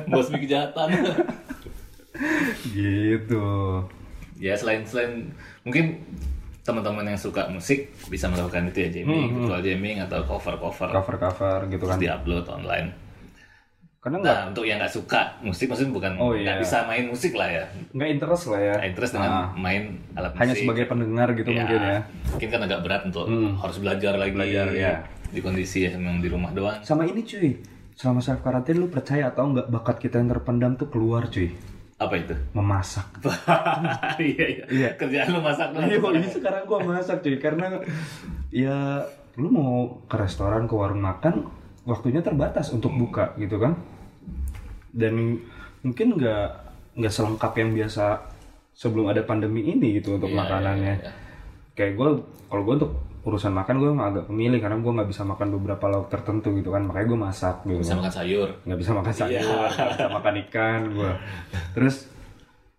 Bos 0.07 0.27
bikin 0.29 0.41
kejahatan. 0.47 0.87
gitu 2.71 3.45
ya 4.41 4.53
selain 4.53 4.81
selain 4.81 5.29
mungkin 5.61 6.01
teman-teman 6.61 7.05
yang 7.07 7.17
suka 7.17 7.45
musik 7.47 7.79
bisa 8.07 8.25
melakukan 8.25 8.65
itu 8.67 8.79
ya 8.79 8.89
jamming, 8.91 9.33
virtual 9.35 9.61
jamming 9.61 9.97
atau 9.99 10.21
cover-cover 10.23 10.89
cover 10.91 11.15
cover 11.19 11.59
gitu 11.67 11.85
kan 11.85 11.97
diupload 11.97 12.45
online. 12.47 12.89
karena 13.99 14.17
nggak 14.19 14.33
Nah, 14.35 14.49
untuk 14.49 14.65
yang 14.65 14.77
nggak 14.77 14.89
suka 14.91 15.21
musik 15.39 15.69
maksudnya 15.69 15.89
bukan 15.91 16.17
Oh, 16.17 16.33
nggak 16.33 16.41
iya. 16.51 16.57
bisa 16.57 16.77
main 16.83 17.05
musik 17.05 17.33
lah 17.33 17.45
ya. 17.47 17.65
nggak 17.91 18.09
interest 18.11 18.43
lah 18.47 18.57
ya 18.59 18.73
Nah, 18.75 18.85
interest 18.87 19.11
dengan 19.11 19.29
Ah, 19.31 19.47
main 19.55 19.83
alat 20.11 20.33
hanya 20.35 20.51
musik. 20.51 20.65
sebagai 20.65 20.85
pendengar 20.87 21.27
gitu 21.31 21.49
Ya, 21.49 21.61
mungkin 21.61 21.79
ya 21.79 21.99
Mungkin 22.27 22.47
kan 22.49 22.61
agak 22.61 22.79
berat 22.81 23.01
untuk 23.05 23.25
harus 23.29 23.77
belajar 23.77 24.13
lagi 24.15 24.33
Belajar, 24.33 24.67
ya. 24.71 24.93
di 25.27 25.37
kondisi 25.39 25.85
yang 25.85 25.97
memang 25.97 26.17
di 26.17 26.27
rumah 26.27 26.49
doang. 26.49 26.81
sama 26.81 27.05
ini 27.05 27.21
cuy 27.21 27.61
selama 27.93 28.19
self 28.19 28.41
karantin 28.41 28.75
lu 28.75 28.87
percaya 28.87 29.29
atau 29.29 29.45
nggak 29.47 29.69
bakat 29.69 29.97
kita 29.99 30.17
yang 30.17 30.29
terpendam 30.29 30.73
tuh 30.73 30.89
keluar 30.89 31.25
cuy 31.27 31.53
Apa 32.01 32.17
itu? 32.17 32.33
memasak 32.57 33.05
iya, 34.17 34.45
iya. 34.57 34.65
Iya. 34.65 34.89
Kerjaan 34.97 35.37
lu 35.37 35.39
masak. 35.45 35.69
Iya, 35.77 36.01
ini 36.01 36.25
sekarang 36.25 36.65
gua 36.65 36.81
masak 36.81 37.21
cuy 37.21 37.37
karena 37.37 37.77
ya 38.49 39.05
lu 39.37 39.47
mau 39.47 40.01
ke 40.09 40.17
restoran 40.17 40.65
ke 40.65 40.73
warung 40.73 41.05
makan 41.05 41.45
waktunya 41.85 42.25
terbatas 42.25 42.73
untuk 42.73 42.91
buka 42.97 43.37
gitu 43.37 43.61
kan 43.61 43.77
dan 44.91 45.39
mungkin 45.81 46.19
nggak 46.19 46.47
nggak 46.99 47.13
selengkap 47.13 47.53
yang 47.55 47.71
biasa 47.71 48.19
sebelum 48.75 49.07
ada 49.07 49.23
pandemi 49.23 49.63
ini 49.63 50.01
gitu 50.01 50.19
untuk 50.19 50.29
Iya, 50.29 50.37
makanannya 50.41 50.95
iya, 50.99 51.05
iya. 51.05 51.11
Kayak 51.73 51.93
gue 51.95 52.09
kalau 52.47 52.63
gue 52.63 52.75
untuk 52.77 52.91
urusan 53.21 53.53
makan 53.53 53.75
gue 53.77 53.89
agak 53.93 54.25
pemilih 54.25 54.57
karena 54.57 54.77
gue 54.77 54.91
nggak 54.91 55.05
bisa 55.07 55.21
makan 55.21 55.53
beberapa 55.53 55.85
lauk 55.87 56.09
tertentu 56.09 56.51
gitu 56.53 56.69
kan 56.69 56.81
makanya 56.81 57.07
gue 57.07 57.19
masak 57.21 57.55
gitu 57.63 57.77
Bisa 57.79 57.93
makan 57.95 58.09
sayur. 58.11 58.49
nggak 58.65 58.79
bisa 58.79 58.91
makan 58.91 59.13
sayur 59.13 59.31
Iya. 59.31 59.45
nggak 59.77 59.89
bisa 59.93 60.07
makan 60.09 60.33
ikan 60.45 60.81
gue 60.91 61.11
terus 61.71 61.95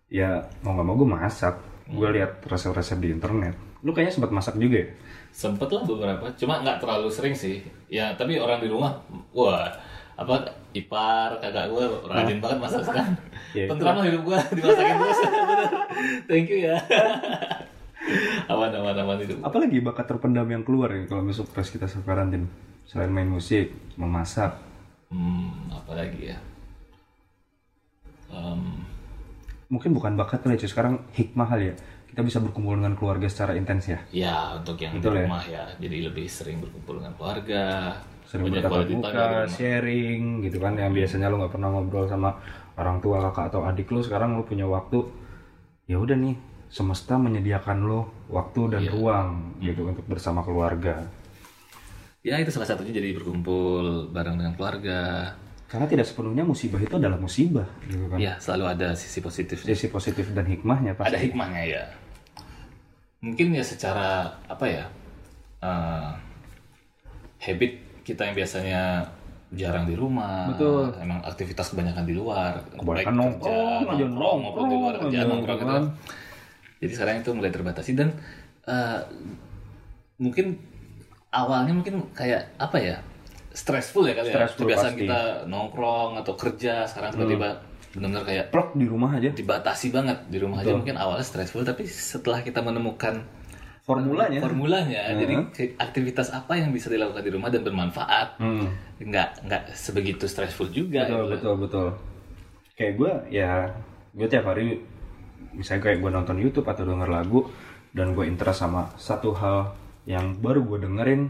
ya 0.07 0.29
mau 0.61 0.75
nggak 0.75 0.85
mau 0.85 0.95
gue 0.95 1.09
masak 1.09 1.55
gue 1.85 2.03
Hmm. 2.03 2.15
lihat 2.15 2.31
resep-resep 2.43 2.97
di 2.97 3.09
internet 3.09 3.55
lu 3.81 3.91
kayaknya 3.91 4.13
sempat 4.13 4.31
masak 4.31 4.55
juga 4.55 4.77
ya 4.79 4.89
Sempet 5.33 5.65
lah 5.65 5.81
beberapa, 5.81 6.29
cuma 6.37 6.61
nggak 6.61 6.77
terlalu 6.77 7.09
sering 7.09 7.33
sih. 7.33 7.57
Ya, 7.89 8.13
tapi 8.13 8.37
orang 8.37 8.61
di 8.61 8.69
rumah, 8.69 9.01
wah, 9.33 9.65
apa 10.13 10.45
ipar 10.77 11.41
kakak 11.41 11.73
gue 11.73 11.81
rajin 12.05 12.37
banget 12.37 12.61
masak 12.61 12.85
sekarang. 12.85 13.17
Ya, 13.57 13.65
hidup 13.65 14.21
gue 14.21 14.37
dimasakin 14.61 14.95
terus. 15.01 15.19
Thank 16.29 16.53
you 16.53 16.69
ya. 16.69 16.77
aman 18.51 18.71
aman 18.71 18.95
aman 18.97 19.17
hidup. 19.19 19.37
apalagi 19.41 19.77
bakat 19.79 20.05
terpendam 20.05 20.45
yang 20.45 20.61
keluar 20.61 20.89
ya 20.89 21.03
kalau 21.05 21.23
besok 21.23 21.49
pas 21.49 21.65
kita 21.65 21.85
self 21.85 22.03
karantin 22.03 22.47
selain 22.83 23.09
main 23.09 23.27
musik 23.27 23.71
memasak 23.95 24.59
Hmm, 25.07 25.69
apa 25.69 25.93
lagi 25.93 26.33
ya? 26.33 26.37
Em, 28.27 28.81
mungkin 29.69 29.93
bukan 29.93 30.13
bakat 30.15 30.41
kali 30.41 30.57
ya 30.57 30.65
sekarang 30.65 31.05
hikmah 31.13 31.45
kali 31.47 31.69
ya 31.69 31.75
kita 32.09 32.21
bisa 32.21 32.37
berkumpul 32.37 32.73
dengan 32.73 32.93
keluarga 32.93 33.25
secara 33.25 33.53
intens 33.53 33.89
ya 33.89 33.99
ya 34.09 34.35
untuk 34.53 34.73
yang 34.75 34.97
Betul 34.97 35.13
di 35.13 35.17
ya. 35.17 35.25
rumah 35.25 35.43
ya. 35.45 35.63
jadi 35.77 35.97
lebih 36.09 36.25
sering 36.25 36.61
berkumpul 36.61 36.97
dengan 36.97 37.13
keluarga. 37.13 37.65
sering 38.25 38.49
bertatap 38.49 38.89
muka, 38.89 39.09
rumah. 39.13 39.45
sharing 39.47 40.21
gitu 40.41 40.57
kan 40.57 40.73
yang 40.73 40.89
biasanya 40.89 41.29
lu 41.29 41.37
nggak 41.37 41.53
pernah 41.53 41.69
ngobrol 41.69 42.05
sama 42.05 42.29
orang 42.73 42.97
tua 42.97 43.21
kakak 43.21 43.53
atau 43.53 43.61
adik 43.63 43.85
lu 43.89 44.01
sekarang 44.01 44.33
lu 44.33 44.41
punya 44.41 44.65
waktu 44.65 45.05
ya 45.85 46.01
udah 46.01 46.17
nih 46.17 46.33
semesta 46.73 47.15
menyediakan 47.15 47.85
lo 47.85 48.01
waktu 48.27 48.61
dan 48.67 48.81
Iya. 48.81 48.91
ruang 48.91 49.29
gitu 49.59 49.85
untuk 49.85 50.01
bersama 50.03 50.41
keluarga 50.41 51.05
Ya 52.23 52.39
itu 52.39 52.49
salah 52.49 52.65
satunya 52.65 52.95
jadi 52.95 53.13
berkumpul 53.13 54.09
bareng 54.09 54.35
dengan 54.35 54.53
keluarga. 54.53 55.29
karena 55.67 55.85
tidak 55.85 56.05
sepenuhnya 56.05 56.41
musibah 56.41 56.77
itu 56.77 56.93
adalah 56.93 57.17
musibah 57.17 57.65
gitu 57.83 58.05
kan 58.07 58.17
Ya 58.17 58.37
selalu 58.37 58.65
ada 58.71 58.93
sisi 58.93 59.19
positifnya. 59.19 59.69
sisi 59.69 59.87
positif 59.87 60.29
dan 60.31 60.45
hikmahnya 60.45 60.93
pasti 60.93 61.09
ada 61.09 61.19
hikmahnya 61.19 61.61
ya 61.67 61.83
mungkin 63.19 63.51
ya 63.51 63.61
secara 63.61 64.09
apa 64.45 64.65
ya 64.65 64.85
eh, 65.59 66.09
habit 67.39 67.71
kita 68.03 68.21
yang 68.23 68.35
biasanya 68.35 68.81
jarang 69.49 69.85
di 69.85 69.93
rumah 69.93 70.49
Betul. 70.49 70.93
emang 70.97 71.21
aktivitas 71.23 71.69
kebanyakan 71.69 72.03
di 72.03 72.13
luar 72.13 72.57
Kebanyakan 72.73 72.85
baik 73.05 73.07
nongkrong 73.13 73.81
kerja, 73.83 73.93
aja, 73.93 74.03
nongkrong 74.03 74.37
maupun 74.41 74.63
di 74.63 74.75
luar 74.75 74.93
nongkrong 74.93 75.03
kerjaan 75.03 75.21
aja, 75.21 75.31
nongkrong 75.31 75.57
gitu 75.57 75.65
gitu 75.65 75.73
kan. 75.73 75.83
Jadi 76.83 76.93
sekarang 76.93 77.15
itu 77.17 77.31
mulai 77.31 77.49
terbatasi 77.49 77.91
dan 77.93 78.11
eh, 78.63 78.99
mungkin 80.17 80.59
awalnya 81.29 81.73
mungkin 81.73 82.11
kayak 82.11 82.53
apa 82.57 82.77
ya 82.77 82.97
stressful 83.49 84.03
ya 84.03 84.13
kali 84.13 84.29
Stressful 84.29 84.61
ya 84.61 84.65
kebiasaan 84.67 84.93
pasti. 84.93 85.01
kita 85.01 85.19
nongkrong 85.45 86.11
atau 86.17 86.33
kerja 86.33 86.73
sekarang 86.85 87.09
tiba-tiba 87.13 87.49
benar-benar 87.91 88.23
kayak 88.23 88.45
plok 88.49 88.73
di 88.73 88.85
rumah 88.85 89.13
aja. 89.13 89.29
dibatasi 89.29 89.87
banget. 89.89 90.17
Di 90.25 90.37
rumah 90.37 90.57
aja 90.57 90.73
mungkin 90.73 90.97
awalnya 90.97 91.21
stressful 91.21 91.61
tapi 91.61 91.85
setelah 91.85 92.41
kita 92.41 92.59
menemukan 92.59 93.21
formulanya. 93.79 94.39
formulanya 94.39 95.13
jadi 95.13 95.33
ke- 95.51 95.75
aktivitas 95.75 96.31
apa 96.31 96.55
yang 96.55 96.71
bisa 96.71 96.87
dilakukan 96.87 97.19
di 97.19 97.29
rumah 97.29 97.49
dan 97.49 97.61
bermanfaat 97.61 98.39
Hmm. 98.39 98.73
nggak 98.97 99.45
nggak 99.45 99.63
sebegitu 99.71 100.25
stressful 100.25 100.65
juga 100.67 101.05
betul 101.05 101.21
gitu. 101.21 101.29
betul 101.29 101.53
betul. 101.59 101.87
Kayak 102.73 102.93
gue 102.95 103.11
ya 103.29 103.51
gue 104.09 104.27
tiap 104.27 104.45
hari 104.47 104.81
misalnya 105.51 105.91
kayak 105.91 105.99
gue 105.99 106.11
nonton 106.11 106.37
YouTube 106.39 106.67
atau 106.67 106.87
denger 106.87 107.09
lagu 107.11 107.51
dan 107.91 108.15
gue 108.15 108.25
interest 108.25 108.63
sama 108.63 108.89
satu 108.95 109.35
hal 109.35 109.75
yang 110.07 110.39
baru 110.39 110.63
gue 110.63 110.87
dengerin 110.87 111.21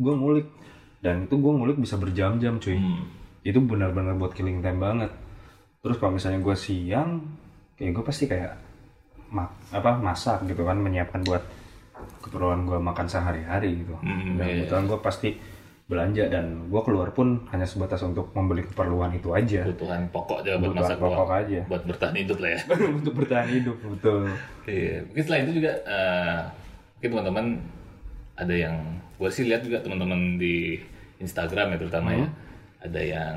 gue 0.00 0.14
ngulik. 0.14 0.48
Dan 1.00 1.24
itu 1.24 1.40
gue 1.40 1.52
ngulik 1.52 1.78
bisa 1.80 1.96
berjam-jam 1.96 2.60
cuy. 2.60 2.76
Hmm. 2.76 3.06
itu 3.40 3.56
benar-benar 3.56 4.20
buat 4.20 4.36
killing 4.36 4.60
time 4.60 4.76
banget. 4.76 5.08
Terus 5.80 5.96
kalau 5.96 6.12
misalnya 6.12 6.44
gue 6.44 6.52
siang 6.52 7.24
kayak 7.80 7.96
gue 7.96 8.04
pasti 8.04 8.28
kayak 8.28 8.52
mak 9.32 9.48
apa 9.72 9.96
masak 9.96 10.44
gitu 10.44 10.60
kan 10.68 10.76
menyiapkan 10.76 11.24
buat 11.24 11.40
keperluan 12.20 12.68
gue 12.68 12.76
makan 12.76 13.06
sehari-hari 13.08 13.80
gitu. 13.80 13.96
Hmm, 14.04 14.36
dan 14.36 14.44
iya, 14.44 14.54
kebetulan 14.64 14.84
gue 14.92 14.98
pasti 15.00 15.30
belanja 15.90 16.30
dan 16.30 16.70
gue 16.70 16.80
keluar 16.80 17.10
pun 17.10 17.42
hanya 17.50 17.66
sebatas 17.66 17.98
untuk 18.00 18.30
membeli 18.30 18.62
keperluan 18.62 19.10
itu 19.10 19.34
aja 19.34 19.66
kebutuhan 19.66 20.06
pokok 20.08 20.38
aja 20.40 20.54
buat 20.54 20.70
masak 20.72 20.96
pokok 20.96 21.26
doang. 21.26 21.40
aja. 21.42 21.60
buat 21.66 21.82
bertahan 21.82 22.14
hidup 22.14 22.38
lah 22.38 22.50
ya 22.54 22.60
untuk 23.02 23.12
bertahan 23.12 23.48
hidup 23.50 23.76
betul 23.82 24.30
Iya, 24.64 25.02
mungkin 25.02 25.24
selain 25.26 25.42
itu 25.44 25.54
juga 25.58 25.72
eh, 25.82 26.38
mungkin 26.94 27.10
teman-teman 27.10 27.46
ada 28.38 28.54
yang 28.54 28.74
gue 29.18 29.28
sih 29.28 29.44
lihat 29.44 29.60
juga 29.60 29.82
teman-teman 29.82 30.38
di 30.38 30.78
Instagram 31.18 31.74
ya 31.74 31.78
terutama 31.78 32.08
ya 32.14 32.22
Hmm. 32.22 32.32
Ada 32.80 32.96
yang 32.96 33.36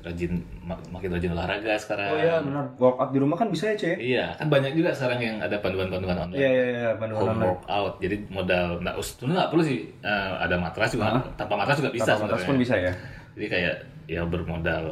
rajin 0.00 0.42
mak- 0.60 0.82
makin 0.90 1.14
rajin 1.14 1.30
olahraga 1.30 1.78
sekarang 1.78 2.10
oh 2.10 2.18
iya 2.18 2.42
benar 2.42 2.66
workout 2.74 3.10
di 3.10 3.18
rumah 3.18 3.36
kan 3.36 3.46
bisa 3.46 3.70
ya 3.70 3.76
cuy 3.76 3.94
Iya, 3.96 4.26
kan 4.34 4.46
banyak 4.48 4.72
juga 4.74 4.90
sekarang 4.90 5.20
yang 5.20 5.36
ada 5.38 5.56
panduan-panduan 5.56 6.18
online. 6.20 6.36
iya 6.36 6.50
iya 6.50 6.64
iya 6.66 6.90
panduan 6.94 7.20
Home 7.20 7.30
online 7.32 7.46
workout. 7.54 7.92
Jadi 7.98 8.16
modal 8.28 8.66
nggak 8.80 8.94
sebenarnya 8.98 9.36
nggak 9.36 9.50
perlu 9.50 9.62
sih 9.62 9.78
eh, 10.00 10.32
ada 10.36 10.56
matras 10.56 10.90
juga. 10.90 11.06
Tanpa 11.34 11.54
matras 11.54 11.76
juga 11.78 11.90
bisa 11.92 12.02
tanpa 12.08 12.18
sebenarnya. 12.34 12.48
pun 12.48 12.56
bisa 12.58 12.74
ya 12.76 12.92
Jadi 13.30 13.46
kayak 13.46 13.74
ya 14.06 14.20
bermodal 14.24 14.84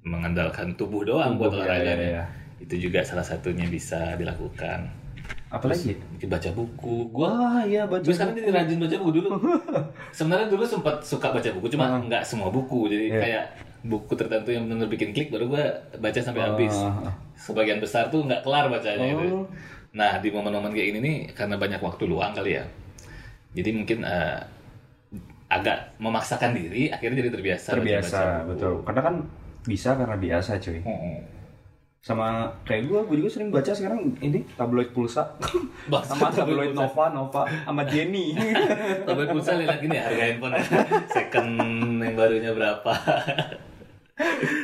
mengandalkan 0.00 0.72
tubuh 0.74 1.02
doang 1.02 1.34
buat 1.34 1.50
Tubuh, 1.50 1.60
iya, 1.60 1.74
olahraga. 1.76 1.92
iya, 1.92 2.08
iya. 2.14 2.24
Itu 2.58 2.74
juga 2.78 3.02
salah 3.02 3.24
satunya 3.24 3.66
bisa 3.66 4.14
dilakukan. 4.14 4.86
Apalagi 5.50 5.98
Mungkin 5.98 6.28
baca 6.30 6.50
buku. 6.50 6.94
Gua 7.10 7.30
wah 7.30 7.62
iya 7.62 7.82
baca 7.84 8.00
gue 8.00 8.14
sekarang 8.14 8.32
jadi 8.32 8.50
rajin 8.50 8.78
baca 8.78 8.94
buku 8.96 9.12
dulu. 9.12 9.30
Sebenarnya 10.16 10.46
dulu 10.46 10.62
sempat 10.62 11.02
suka 11.02 11.28
baca 11.28 11.50
buku, 11.50 11.66
cuma 11.68 11.98
nggak 12.00 12.22
semua 12.22 12.48
buku. 12.48 12.86
Jadi 12.86 13.06
Iya. 13.10 13.18
kayak 13.18 13.44
buku 13.80 14.12
tertentu 14.14 14.50
yang 14.50 14.64
benar 14.64 14.86
bikin 14.86 15.10
klik 15.10 15.28
baru 15.28 15.48
gue 15.48 15.64
baca 15.98 16.18
sampai 16.18 16.42
habis. 16.44 16.74
Ah. 16.76 17.10
Sebagian 17.34 17.78
besar 17.78 18.08
tuh 18.08 18.22
nggak 18.22 18.40
kelar 18.40 18.70
bacanya 18.70 19.10
Oh. 19.10 19.18
itu. 19.18 19.38
Nah 19.90 20.16
di 20.16 20.30
momen-momen 20.30 20.70
kayak 20.70 20.86
gini 20.88 20.98
nih 21.00 21.18
karena 21.32 21.58
banyak 21.58 21.80
waktu 21.80 22.06
luang 22.06 22.30
kali 22.30 22.54
ya. 22.54 22.64
Jadi 23.50 23.70
mungkin 23.74 24.06
eh, 24.06 24.38
agak 25.50 25.98
memaksakan 25.98 26.54
diri, 26.54 26.86
akhirnya 26.88 27.18
jadi 27.18 27.30
terbiasa. 27.32 27.68
terbiasa 27.74 28.06
baca-baca 28.06 28.22
buku. 28.38 28.48
betul 28.54 28.74
karena 28.86 29.00
kan 29.02 29.14
bisa 29.60 29.90
karena 29.92 30.16
biasa 30.16 30.50
cuy 30.56 30.78
Mm-mm. 30.78 31.16
Sama 32.00 32.48
kayak 32.64 32.88
gue 32.88 33.00
gue 33.12 33.16
juga 33.20 33.30
sering 33.36 33.52
baca 33.52 33.76
sekarang 33.76 34.16
ini 34.24 34.40
tabloid 34.56 34.88
pulsa. 34.96 35.36
Sama 36.08 36.32
tabloid 36.32 36.72
tabloid. 36.72 36.72
Nova 36.72 37.04
Nova 37.12 37.42
sama 37.44 37.84
Jenny. 37.84 38.32
Tabloid 39.06 39.28
pulsa 39.36 39.60
lihat 39.60 39.84
gini 39.84 40.00
harga 40.00 40.22
handphone. 40.32 40.56
Second 41.14 41.50
yang 42.00 42.16
barunya 42.16 42.56
berapa. 42.56 42.92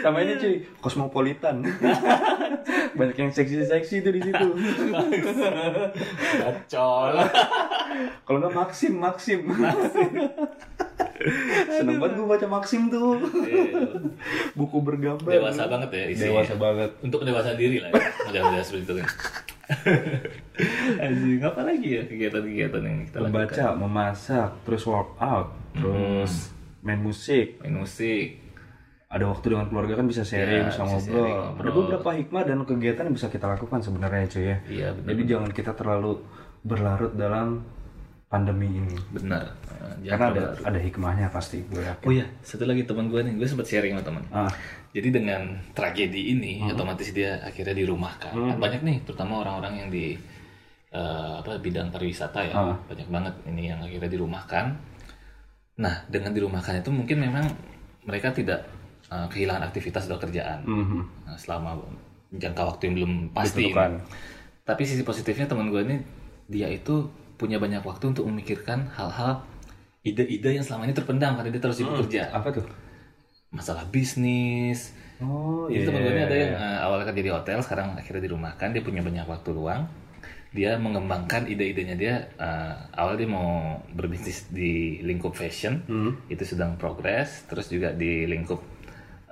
sama 0.04 0.20
ini 0.20 0.36
cuy 0.36 0.54
Cosmopolitan. 0.84 1.64
Banyak 2.96 3.16
yang 3.16 3.32
seksi-seksi 3.32 4.04
tuh 4.04 4.12
di 4.12 4.20
situ. 4.20 4.46
Gacol. 6.40 7.20
kalau 8.24 8.38
nggak 8.40 8.52
Maxim. 8.52 8.92
Maxim 8.96 9.40
Seneng 11.68 11.98
banget 11.98 12.14
gue 12.14 12.26
baca 12.26 12.46
Maxim 12.48 12.86
tuh. 12.86 13.18
Iya. 13.42 13.64
Buku 14.52 14.78
bergambar. 14.80 15.26
Dewasa 15.28 15.66
banget 15.66 15.90
ya 15.90 16.04
isinya. 16.08 16.26
Dewasa 16.32 16.54
banget. 16.54 16.90
Untuk 17.00 17.20
dewasa 17.22 17.50
diri 17.52 17.78
lah 17.78 17.90
ya. 17.90 18.00
Mudah-mudahan 18.24 18.62
seperti 18.62 18.82
itu 18.82 18.94
kan. 18.96 19.08
Anjing, 21.02 21.42
apa 21.42 21.60
lagi 21.60 21.88
ya 21.92 22.02
kegiatan-kegiatan 22.04 22.80
yang 22.80 22.98
kita 23.04 23.16
lakukan? 23.18 23.32
Membaca, 23.34 23.66
memasak, 23.76 24.50
terus 24.62 24.82
workout, 24.84 25.48
terus 25.72 26.54
main 26.80 26.98
musik. 26.98 27.58
Main 27.60 27.76
musik. 27.76 28.46
Ada 29.06 29.22
waktu 29.24 29.46
dengan 29.48 29.66
keluarga 29.66 29.94
kan 29.94 30.06
bisa 30.06 30.22
sharing, 30.22 30.66
Ya, 30.66 30.68
bisa 30.68 30.82
bisa 30.82 30.86
ngobrol. 30.88 31.14
sharing, 31.16 31.36
Ada 31.36 31.46
ngobrol. 31.48 31.74
beberapa 31.76 32.10
hikmah 32.12 32.42
dan 32.42 32.58
kegiatan 32.62 33.04
yang 33.06 33.14
bisa 33.14 33.28
kita 33.28 33.46
lakukan 33.48 33.78
sebenarnya 33.80 34.24
cuy 34.26 34.44
ya. 34.44 34.56
Iya, 34.66 34.88
benar. 34.94 35.06
Jadi 35.10 35.22
jangan 35.24 35.50
kita 35.50 35.72
terlalu 35.74 36.12
berlarut 36.62 37.12
dalam 37.14 37.62
pandemi 38.26 38.66
ini. 38.66 38.96
Benar. 39.14 39.54
Jangan 40.02 40.18
Karena 40.18 40.26
ada 40.34 40.44
ada 40.74 40.78
hikmahnya 40.82 41.26
pasti 41.30 41.62
gue 41.62 41.82
yakin. 41.82 42.06
Oh 42.06 42.12
iya, 42.12 42.26
satu 42.42 42.66
lagi 42.66 42.82
teman 42.82 43.06
gue 43.06 43.22
nih, 43.22 43.34
gue 43.38 43.46
sempat 43.46 43.66
sharing 43.70 43.94
sama 43.94 44.04
teman. 44.04 44.22
Ah, 44.34 44.50
Jadi 44.90 45.08
dengan 45.12 45.60
tragedi 45.76 46.34
ini, 46.34 46.64
otomatis 46.66 47.12
dia 47.14 47.38
akhirnya 47.44 47.76
dirumahkan. 47.76 48.32
Kan 48.34 48.58
banyak 48.58 48.82
nih, 48.82 48.96
terutama 49.06 49.46
orang-orang 49.46 49.86
yang 49.86 49.88
di 49.92 50.18
eh, 50.90 51.34
apa 51.42 51.60
bidang 51.60 51.92
pariwisata 51.92 52.40
ya, 52.46 52.54
Ah. 52.56 52.76
banyak 52.88 53.08
banget 53.10 53.34
ini 53.46 53.68
yang 53.70 53.80
akhirnya 53.84 54.10
dirumahkan. 54.10 54.64
Nah, 55.76 55.94
dengan 56.08 56.32
dirumahkan 56.32 56.80
itu 56.80 56.88
mungkin 56.88 57.20
memang 57.20 57.44
mereka 58.08 58.32
tidak 58.32 58.64
eh, 59.12 59.26
kehilangan 59.30 59.70
aktivitas 59.70 60.10
atau 60.10 60.18
kerjaan 60.18 60.66
mhm. 60.66 61.00
Nah, 61.30 61.36
selama 61.38 61.78
jangka 62.32 62.62
waktu 62.64 62.82
yang 62.90 62.94
belum 62.98 63.12
pasti. 63.30 63.70
Tapi 64.66 64.82
sisi 64.82 65.06
positifnya 65.06 65.46
teman 65.46 65.70
gue 65.70 65.78
ini 65.86 65.96
dia 66.50 66.66
itu 66.66 67.06
punya 67.36 67.56
banyak 67.56 67.84
waktu 67.84 68.04
untuk 68.12 68.24
memikirkan 68.26 68.88
hal-hal 68.92 69.44
ide-ide 70.02 70.56
yang 70.56 70.64
selama 70.64 70.86
ini 70.86 70.94
terpendam 70.94 71.34
karena 71.36 71.50
dia 71.50 71.60
terus 71.60 71.76
sibuk 71.76 71.98
kerja 72.00 72.30
Apa 72.30 72.48
tuh? 72.52 72.66
masalah 73.50 73.86
bisnis. 73.88 74.92
Oh 75.16 75.64
Jadi 75.70 75.80
iya. 75.80 75.86
teman 75.88 76.00
gue 76.04 76.12
ini 76.12 76.22
ada 76.22 76.36
yang 76.36 76.52
eh, 76.52 76.78
awalnya 76.84 77.06
kerja 77.08 77.22
di 77.24 77.32
hotel, 77.32 77.58
sekarang 77.64 77.96
akhirnya 77.96 78.22
dirumahkan, 78.28 78.68
dia 78.74 78.82
punya 78.84 79.00
banyak 79.00 79.24
waktu 79.24 79.50
luang. 79.50 79.88
Dia 80.52 80.76
mengembangkan 80.76 81.48
ide-idenya 81.48 81.96
dia. 81.96 82.14
eh, 82.36 82.74
awalnya 82.92 83.24
dia 83.24 83.30
mau 83.32 83.80
berbisnis 83.92 84.48
di 84.52 85.00
lingkup 85.00 85.32
fashion, 85.32 85.80
Hmm. 85.88 86.12
itu 86.28 86.44
sedang 86.44 86.76
progres. 86.76 87.48
Terus 87.48 87.66
juga 87.68 87.96
di 87.96 88.28
lingkup 88.28 88.60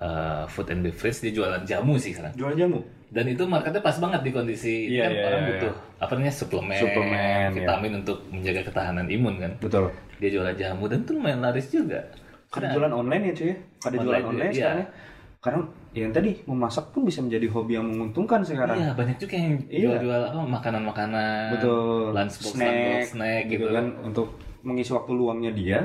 eh, 0.01 0.45
food 0.49 0.69
and 0.73 0.83
beverage 0.83 1.21
dia 1.21 1.33
jualan 1.33 1.63
jamu 1.65 1.95
sih 2.01 2.17
sekarang. 2.17 2.33
Jual 2.35 2.55
jamu. 2.57 2.81
Dan 3.15 3.31
itu 3.31 3.47
marketnya 3.47 3.79
pas 3.79 3.95
banget 4.03 4.21
di 4.27 4.31
kondisi 4.35 4.91
Iya, 4.91 5.07
kan 5.07 5.11
iya, 5.15 5.23
orang 5.31 5.41
iya, 5.41 5.49
butuh 5.55 5.73
apa 6.03 6.13
namanya 6.19 6.35
suplemen, 6.35 6.81
Suplemen, 6.83 7.47
iya. 7.55 7.57
vitamin 7.63 7.93
untuk 8.03 8.19
menjaga 8.27 8.63
ketahanan 8.67 9.07
imun 9.07 9.35
kan. 9.39 9.53
Betul. 9.63 9.95
Dia 10.19 10.29
jualan 10.35 10.57
jamu 10.59 10.85
dan 10.91 10.99
itu 11.07 11.11
lumayan 11.15 11.39
laris 11.39 11.71
juga. 11.71 12.01
Ada 12.51 12.75
jualan 12.75 12.91
online 12.91 13.23
ya 13.31 13.33
cuy 13.39 13.47
ya? 13.47 13.57
Ada 13.87 13.97
jualan 14.03 14.11
Online, 14.11 14.27
online 14.27 14.51
iya. 14.51 14.59
sekarang 14.59 14.79
ya? 14.83 14.89
Karena 15.45 15.61
yang 15.95 16.11
tadi 16.11 16.31
memasak 16.49 16.85
pun 16.91 17.03
bisa 17.05 17.21
menjadi 17.21 17.47
hobi 17.55 17.73
yang 17.79 17.87
menguntungkan 17.87 18.41
sekarang. 18.43 18.77
Iya 18.81 18.91
banyak 18.99 19.17
juga 19.23 19.35
yang 19.39 19.55
Iya. 19.71 19.79
jual-jual 19.95 20.23
apa 20.35 20.43
makanan-makanan, 20.51 21.47
Betul. 21.55 22.05
lunchbox, 22.19 22.51
snack, 22.51 22.75
lunchbox, 22.75 23.07
snack 23.15 23.43
gitu 23.47 23.67
kan 23.71 23.87
untuk 24.03 24.29
mengisi 24.65 24.91
waktu 24.91 25.13
luangnya 25.13 25.53
dia, 25.53 25.85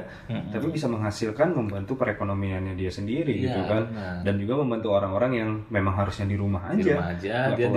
tapi 0.50 0.72
bisa 0.72 0.88
menghasilkan 0.88 1.52
membantu 1.52 2.00
perekonomiannya 2.00 2.74
dia 2.74 2.88
sendiri 2.88 3.36
Iya, 3.36 3.44
gitu 3.52 3.62
kan. 3.68 3.84
benar. 3.92 4.16
Dan 4.24 4.34
juga 4.40 4.54
membantu 4.64 4.88
orang-orang 4.96 5.32
yang 5.36 5.50
memang 5.68 5.94
harusnya 6.00 6.26
di 6.26 6.40
rumah 6.40 6.64
aja. 6.66 6.80
Di 6.80 6.84
rumah 6.90 7.08
aja 7.12 7.36
dia 7.54 7.68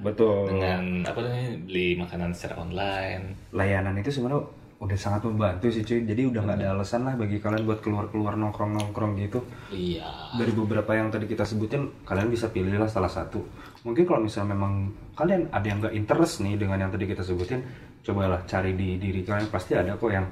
Betul. 0.00 0.54
dengan 0.54 1.02
apa 1.02 1.18
namanya 1.18 1.50
beli 1.66 1.88
makanan 1.98 2.30
secara 2.30 2.62
online. 2.62 3.50
Layanan 3.50 3.98
itu 3.98 4.14
sebenarnya 4.14 4.46
udah 4.74 4.98
sangat 5.00 5.22
membantu 5.24 5.66
sih 5.72 5.80
cuy. 5.80 6.04
Jadi 6.04 6.22
udah 6.28 6.40
nggak 6.44 6.58
ada 6.60 6.66
alasan 6.76 7.08
lah 7.08 7.14
bagi 7.16 7.40
kalian 7.40 7.64
buat 7.64 7.80
keluar-keluar 7.80 8.36
nongkrong-nongkrong 8.36 9.12
gitu. 9.18 9.40
Iya. 9.74 10.06
dari 10.34 10.50
beberapa 10.50 10.90
yang 10.94 11.10
tadi 11.10 11.26
kita 11.26 11.42
sebutin 11.42 12.02
kalian 12.02 12.26
bisa 12.26 12.50
pilihlah 12.50 12.90
salah 12.90 13.10
satu 13.10 13.38
mungkin 13.84 14.02
kalau 14.02 14.24
misalnya 14.24 14.50
memang 14.56 14.90
kalian 15.14 15.46
ada 15.52 15.66
yang 15.66 15.78
nggak 15.78 15.94
interest 15.94 16.42
nih 16.42 16.58
dengan 16.58 16.80
yang 16.80 16.90
tadi 16.90 17.04
kita 17.06 17.22
sebutin 17.22 17.62
cobalah 18.04 18.44
cari 18.44 18.76
di 18.76 19.00
diri 19.00 19.24
kalian 19.24 19.48
pasti 19.48 19.72
ada 19.72 19.96
kok 19.96 20.12
yang 20.12 20.28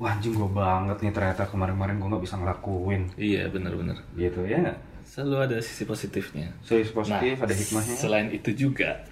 wah 0.00 0.10
anjing 0.10 0.32
gue 0.32 0.48
banget 0.48 0.96
nih 0.98 1.12
ternyata 1.12 1.44
kemarin-kemarin 1.46 2.00
gue 2.00 2.08
nggak 2.08 2.24
bisa 2.24 2.36
ngelakuin 2.40 3.02
Iya 3.14 3.46
benar-benar. 3.46 4.00
gitu 4.16 4.42
ya 4.42 4.72
Selalu 5.02 5.36
ada 5.44 5.56
sisi 5.60 5.84
positifnya. 5.84 6.48
serius 6.64 6.88
positif 6.90 7.36
Nah, 7.36 7.44
ada 7.44 7.52
hikmahnya 7.52 7.94
Selain 7.94 8.28
itu 8.32 8.50
juga, 8.56 9.04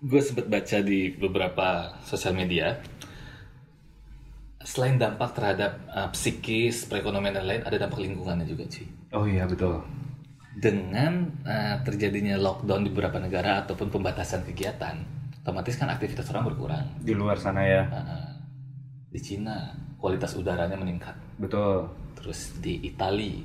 gue 0.00 0.18
sempat 0.18 0.48
baca 0.48 0.78
di 0.80 1.12
beberapa 1.12 1.68
sosial 2.00 2.32
media. 2.32 2.80
Selain 4.62 4.94
dampak 4.94 5.34
terhadap 5.34 5.84
uh, 5.90 6.08
psikis, 6.10 6.86
perekonomian 6.86 7.34
dan 7.34 7.44
lain, 7.44 7.62
ada 7.62 7.76
dampak 7.76 7.98
lingkungannya 7.98 8.46
juga 8.46 8.64
sih. 8.70 8.86
oh 9.12 9.26
iya 9.26 9.44
betul 9.44 9.82
Dengan 10.54 11.28
uh, 11.42 11.76
terjadinya 11.82 12.38
lockdown 12.38 12.86
di 12.86 12.90
beberapa 12.90 13.18
negara 13.18 13.60
ataupun 13.60 13.90
pembatasan 13.90 14.46
kegiatan, 14.46 14.96
otomatis 15.42 15.74
kan 15.74 15.90
aktivitas 15.90 16.30
orang 16.30 16.46
berkurang. 16.46 16.84
di 16.98 17.12
luar 17.12 17.34
sana 17.36 17.60
ya 17.60 17.82
di 19.06 19.18
Cina 19.18 19.74
kualitas 19.98 20.32
udaranya 20.34 20.74
meningkat. 20.74 21.12
betul 21.36 21.84
Terus 22.14 22.54
di 22.58 22.78
Itali, 22.80 23.42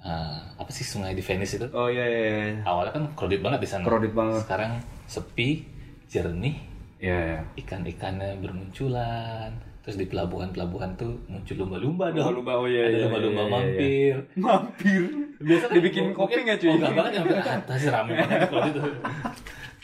uh, 0.00 0.40
apa 0.56 0.68
sih 0.68 0.80
sungai 0.80 1.12
di 1.12 1.20
Venice 1.20 1.54
itu? 1.54 1.68
oh 1.70 1.86
iya 1.86 2.02
iya, 2.02 2.20
iya. 2.24 2.64
Awalnya 2.64 2.92
kan 2.92 3.04
crowded 3.12 3.40
banget 3.40 3.60
di 3.60 3.68
sana. 3.68 3.84
Crowded 3.84 4.12
banget. 4.12 4.40
Sekarang 4.42 4.72
sepi, 5.04 5.60
jernih, 6.08 6.56
Iya, 6.96 7.18
iya. 7.20 7.40
ikan-ikannya 7.60 8.40
bermunculan. 8.40 9.52
Terus 9.84 10.00
di 10.00 10.08
pelabuhan-pelabuhan 10.08 10.96
tuh 10.96 11.20
muncul 11.28 11.52
lumba-lumba 11.60 12.08
dong. 12.08 12.32
Lumba-lumba, 12.32 12.52
oh 12.56 12.64
iya, 12.64 12.88
Ada 12.88 12.96
iya, 12.96 13.02
lumba-lumba 13.04 13.36
iya, 13.36 13.44
iya, 13.44 13.52
mampir. 13.52 14.14
mampir 14.40 15.02
Biasa 15.44 15.64
kan 15.68 15.74
dibikin 15.76 16.04
kopi 16.16 16.38
nggak 16.40 16.56
cuy 16.56 16.68
Oh, 16.68 16.74
enggak 16.80 16.94
banget 16.96 17.10
nyampe 17.20 17.34
atas 17.36 17.80
rame 17.84 18.12
banget 18.16 18.38
kalau 18.48 18.64
itu. 18.72 18.80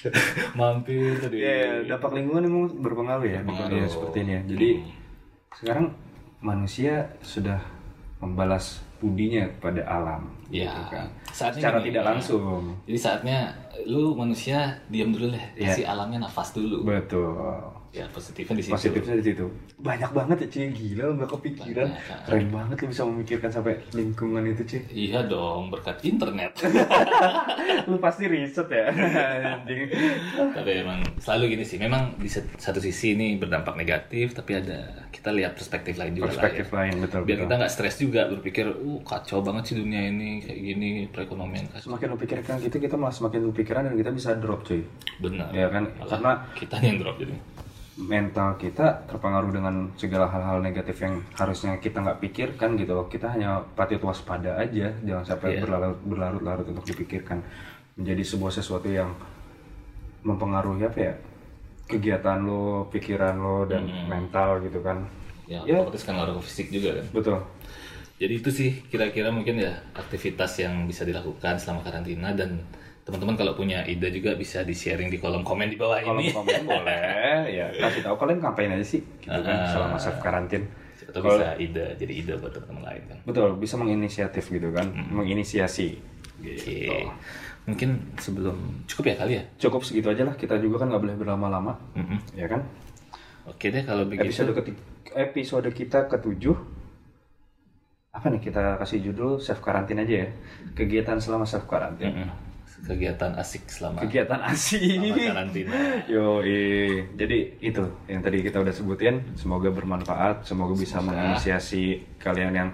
mampir 0.59 1.17
tadi. 1.17 1.37
Iya, 1.39 1.53
iya, 1.53 1.71
dampak 1.87 2.13
lingkungan 2.13 2.43
emang 2.43 2.65
berpengaruh 2.77 3.25
ya 3.25 3.41
Berpengaruh. 3.41 3.69
kondisi 3.71 3.93
seperti 3.93 4.19
ini 4.21 4.33
ya. 4.33 4.43
Jadi 4.47 4.71
sekarang 5.53 5.87
manusia 6.41 6.93
sudah 7.21 7.61
membalas 8.19 8.81
budinya 8.97 9.49
kepada 9.51 9.81
alam, 9.83 10.29
Ya, 10.49 10.69
gitu 10.69 10.83
kan. 10.93 11.07
saatnya 11.33 11.73
gini, 11.75 11.89
tidak 11.89 12.03
ya. 12.03 12.09
langsung. 12.13 12.77
Jadi 12.85 12.99
saatnya 12.99 13.39
lu 13.83 14.13
manusia 14.13 14.59
diam 14.87 15.09
dulu 15.09 15.33
deh, 15.33 15.45
Iya. 15.57 15.73
kasih 15.73 15.85
alamnya 15.87 16.21
nafas 16.21 16.53
dulu. 16.53 16.85
Betul. 16.85 17.33
Ya 17.91 18.07
positifnya 18.07 18.55
di 18.55 18.63
situ. 18.63 18.75
Positifnya 18.79 19.15
di 19.19 19.25
situ. 19.27 19.47
Banyak 19.83 20.11
banget 20.15 20.37
ya 20.47 20.49
cuy, 20.55 20.67
gila 20.71 21.05
nggak 21.19 21.31
kepikiran. 21.35 21.89
Banyak. 21.91 22.19
Keren 22.23 22.47
banget 22.55 22.77
lu 22.79 22.87
bisa 22.95 23.03
memikirkan 23.03 23.51
sampai 23.51 23.75
lingkungan 23.91 24.47
itu 24.47 24.63
cuy. 24.63 24.81
Iya 25.11 25.27
dong, 25.27 25.75
berkat 25.75 25.99
internet. 26.07 26.55
lu 27.91 27.99
pasti 27.99 28.31
riset 28.31 28.71
ya. 28.71 28.95
Tapi 30.57 30.71
emang 30.71 31.03
selalu 31.19 31.59
gini 31.59 31.65
sih. 31.67 31.83
Memang 31.83 32.15
di 32.15 32.31
satu 32.31 32.79
sisi 32.79 33.19
ini 33.19 33.35
berdampak 33.35 33.75
negatif, 33.75 34.39
tapi 34.39 34.63
ada 34.63 35.11
kita 35.11 35.35
lihat 35.35 35.59
perspektif 35.59 35.99
lain 35.99 36.15
juga 36.15 36.31
Perspektif 36.31 36.71
lah 36.71 36.87
ya. 36.87 36.95
lain 36.95 36.95
betul 37.03 37.21
Biar 37.27 37.43
betul. 37.43 37.47
kita 37.51 37.55
nggak 37.59 37.73
stres 37.75 37.97
juga 37.99 38.21
berpikir, 38.31 38.67
uh 38.71 39.01
kacau 39.03 39.43
banget 39.43 39.75
sih 39.75 39.77
dunia 39.83 40.07
ini 40.07 40.39
kayak 40.47 40.61
gini 40.63 40.89
perekonomian 41.11 41.67
kacau. 41.75 41.91
Semakin 41.91 42.07
lu 42.15 42.19
pikirkan 42.23 42.55
gitu, 42.63 42.77
kita 42.79 42.95
malah 42.95 43.11
semakin 43.11 43.41
lu 43.43 43.51
pikiran 43.51 43.83
dan 43.91 43.99
kita 43.99 44.11
bisa 44.15 44.39
drop 44.39 44.63
cuy. 44.63 44.87
Benar. 45.19 45.51
Ya 45.51 45.67
kan? 45.67 45.91
Malah 45.99 46.07
Karena 46.07 46.33
kita 46.55 46.77
yang 46.87 47.03
drop 47.03 47.19
jadi. 47.19 47.35
Mental 48.01 48.57
kita 48.57 49.05
terpengaruh 49.05 49.53
dengan 49.53 49.93
segala 49.95 50.27
hal-hal 50.33 50.65
negatif 50.65 50.97
yang 51.05 51.21
harusnya 51.37 51.77
kita 51.77 52.01
nggak 52.01 52.19
pikirkan 52.19 52.75
gitu 52.75 52.97
loh. 52.97 53.07
Kita 53.07 53.37
hanya 53.37 53.61
patut 53.77 54.01
waspada 54.01 54.57
aja, 54.57 54.89
jangan 55.05 55.25
sampai 55.27 55.57
Iya. 55.57 55.61
berlarut 55.63 55.99
berlarut-larut 56.03 56.67
untuk 56.73 56.85
dipikirkan 56.89 57.45
menjadi 58.01 58.23
sebuah 58.25 58.53
sesuatu 58.57 58.89
yang 58.89 59.13
mempengaruhi 60.25 60.85
apa 60.85 60.99
ya 61.01 61.15
kegiatan 61.89 62.39
lo, 62.41 62.87
pikiran 62.89 63.35
lo 63.37 63.67
dan 63.67 63.85
mental 64.07 64.63
gitu 64.63 64.81
kan. 64.81 65.05
Ya, 65.51 65.61
Ya. 65.67 65.83
otomatis 65.83 66.07
kan 66.07 66.15
ngaruh 66.17 66.39
ke 66.39 66.43
fisik 66.47 66.67
juga 66.71 67.03
kan. 67.03 67.07
Betul. 67.11 67.39
Jadi 68.21 68.35
itu 68.37 68.51
sih 68.53 68.71
kira-kira 68.87 69.33
mungkin 69.33 69.59
ya 69.59 69.81
aktivitas 69.97 70.61
yang 70.61 70.85
bisa 70.87 71.03
dilakukan 71.09 71.57
selama 71.57 71.81
karantina 71.83 72.31
dan 72.37 72.63
teman-teman 73.01 73.35
kalau 73.35 73.53
punya 73.53 73.83
ide 73.83 74.09
juga 74.11 74.35
bisa 74.35 74.61
di-sharing 74.61 75.09
di 75.09 75.17
kolom 75.17 75.41
komen 75.41 75.67
di 75.67 75.75
bawah 75.75 75.99
Kalau 75.99 76.17
ini. 76.17 76.31
komen 76.31 76.63
boleh, 76.71 77.49
ya 77.49 77.67
kasih 77.73 78.03
tahu 78.03 78.15
kalian 78.17 78.39
ngapain 78.39 78.71
aja 78.71 78.85
sih, 78.85 79.01
gitu 79.19 79.41
kan, 79.41 79.57
Ah. 79.57 79.69
selama 79.69 79.97
self 79.97 80.19
karantin. 80.19 80.69
Siapa 80.95 81.11
tahu 81.13 81.23
bisa 81.35 81.57
ide, 81.57 81.87
jadi 81.97 82.13
ide 82.15 82.33
buat 82.37 82.53
teman-teman 82.53 82.85
lain 82.87 83.03
kan. 83.07 83.19
Betul, 83.25 83.49
bisa 83.57 83.75
menginisiatif 83.75 84.45
gitu 84.47 84.69
kan, 84.71 84.87
menginisiasi. 84.93 85.97
Oke. 86.39 86.55
Gitu. 86.55 86.95
Mungkin 87.63 87.91
sebelum 88.17 88.57
cukup 88.85 89.05
ya 89.07 89.17
kali 89.17 89.33
ya. 89.37 89.45
Cukup 89.59 89.81
segitu 89.81 90.09
aja 90.09 90.23
lah, 90.23 90.35
kita 90.35 90.57
juga 90.57 90.81
kan 90.81 90.89
nggak 90.89 91.03
boleh 91.03 91.17
berlama-lama, 91.17 91.77
Mm-mm. 91.95 92.19
ya 92.33 92.47
kan? 92.47 92.63
Oke 93.45 93.69
deh 93.69 93.83
kalau 93.83 94.05
begitu. 94.05 94.29
Episode 94.31 94.53
ketiga, 94.55 94.81
episode 95.15 95.69
kita 95.71 96.05
ketujuh, 96.07 96.57
apa 98.11 98.27
nih 98.29 98.43
kita 98.43 98.77
kasih 98.77 99.01
judul 99.03 99.39
self 99.39 99.61
karantin 99.61 99.99
aja 99.99 100.15
ya, 100.21 100.29
kegiatan 100.73 101.17
selama 101.17 101.45
self 101.45 101.65
karantin. 101.65 102.11
Mm-mm. 102.13 102.31
Kegiatan 102.85 103.33
asik 103.37 103.69
selama 103.69 104.03
kegiatan 104.03 104.41
asik. 104.51 104.81
selama 104.81 105.17
karantina. 105.31 105.73
Yo, 106.09 106.41
jadi 107.15 107.39
itu 107.61 107.85
yang 108.09 108.21
tadi 108.25 108.41
kita 108.41 108.61
udah 108.61 108.75
sebutin. 108.75 109.37
Semoga 109.37 109.69
bermanfaat, 109.71 110.45
semoga 110.49 110.75
bisa 110.75 110.99
menginisiasi 111.05 112.17
kalian 112.19 112.53
yang 112.53 112.69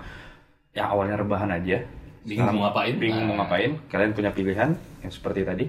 yang 0.76 0.86
awalnya 0.92 1.16
rebahan 1.16 1.48
aja, 1.56 1.80
Bingung 2.26 2.52
mau 2.58 2.68
ngapain? 2.68 2.94
bingung 2.98 3.24
mau 3.30 3.38
Nah. 3.38 3.46
ngapain. 3.46 3.72
Kalian 3.88 4.12
punya 4.12 4.30
pilihan 4.34 4.74
yang 5.00 5.12
seperti 5.14 5.40
tadi, 5.46 5.64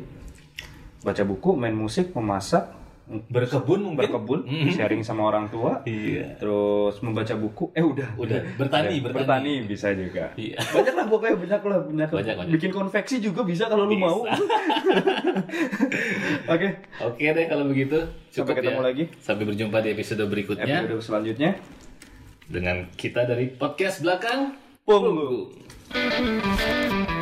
baca 1.06 1.24
buku, 1.24 1.54
main 1.54 1.72
musik, 1.78 2.12
memasak, 2.18 2.66
Berkebun 3.08 3.88
mungkin? 3.88 4.00
berkebun, 4.04 4.40
sharing 4.68 5.00
sama 5.00 5.24
orang 5.26 5.48
tua, 5.48 5.80
Iya. 5.82 6.36
terus 6.36 7.00
membaca 7.00 7.32
buku. 7.34 7.72
Eh 7.72 7.80
udah, 7.80 8.04
Udah, 8.16 8.44
bertani, 8.54 9.00
Udah, 9.00 9.16
bertani. 9.16 9.64
bisa 9.64 9.96
juga. 9.96 10.36
Iya. 10.36 10.60
Banyak 10.60 10.92
lah 10.92 11.06
pokoknya 11.08 11.36
banyak 11.40 11.62
lah 11.64 11.80
banyak. 11.82 12.10
Banyak, 12.10 12.36
banyak. 12.36 12.54
Bikin 12.54 12.68
konveksi 12.70 13.24
juga 13.24 13.42
bisa 13.42 13.66
kalau 13.66 13.88
lu 13.88 13.96
Bisa. 13.96 14.04
mau. 14.04 14.20
Oke. 16.54 16.68
Oke 17.02 17.26
deh 17.28 17.46
kalau 17.48 17.64
begitu. 17.66 17.96
Sampai 18.28 18.52
Cukup 18.52 18.56
ketemu 18.60 18.76
ya. 18.76 18.86
lagi. 18.86 19.04
Sampai 19.18 19.44
berjumpa 19.46 19.78
di 19.80 19.90
episode 19.90 20.24
berikutnya 20.26 20.78
Episode 20.84 21.00
selanjutnya. 21.02 21.52
dengan 22.46 22.92
kita 22.94 23.24
dari 23.24 23.48
podcast 23.50 24.00
belakang 24.00 24.52
Punggu. 24.84 25.52
Punggu. 25.88 27.16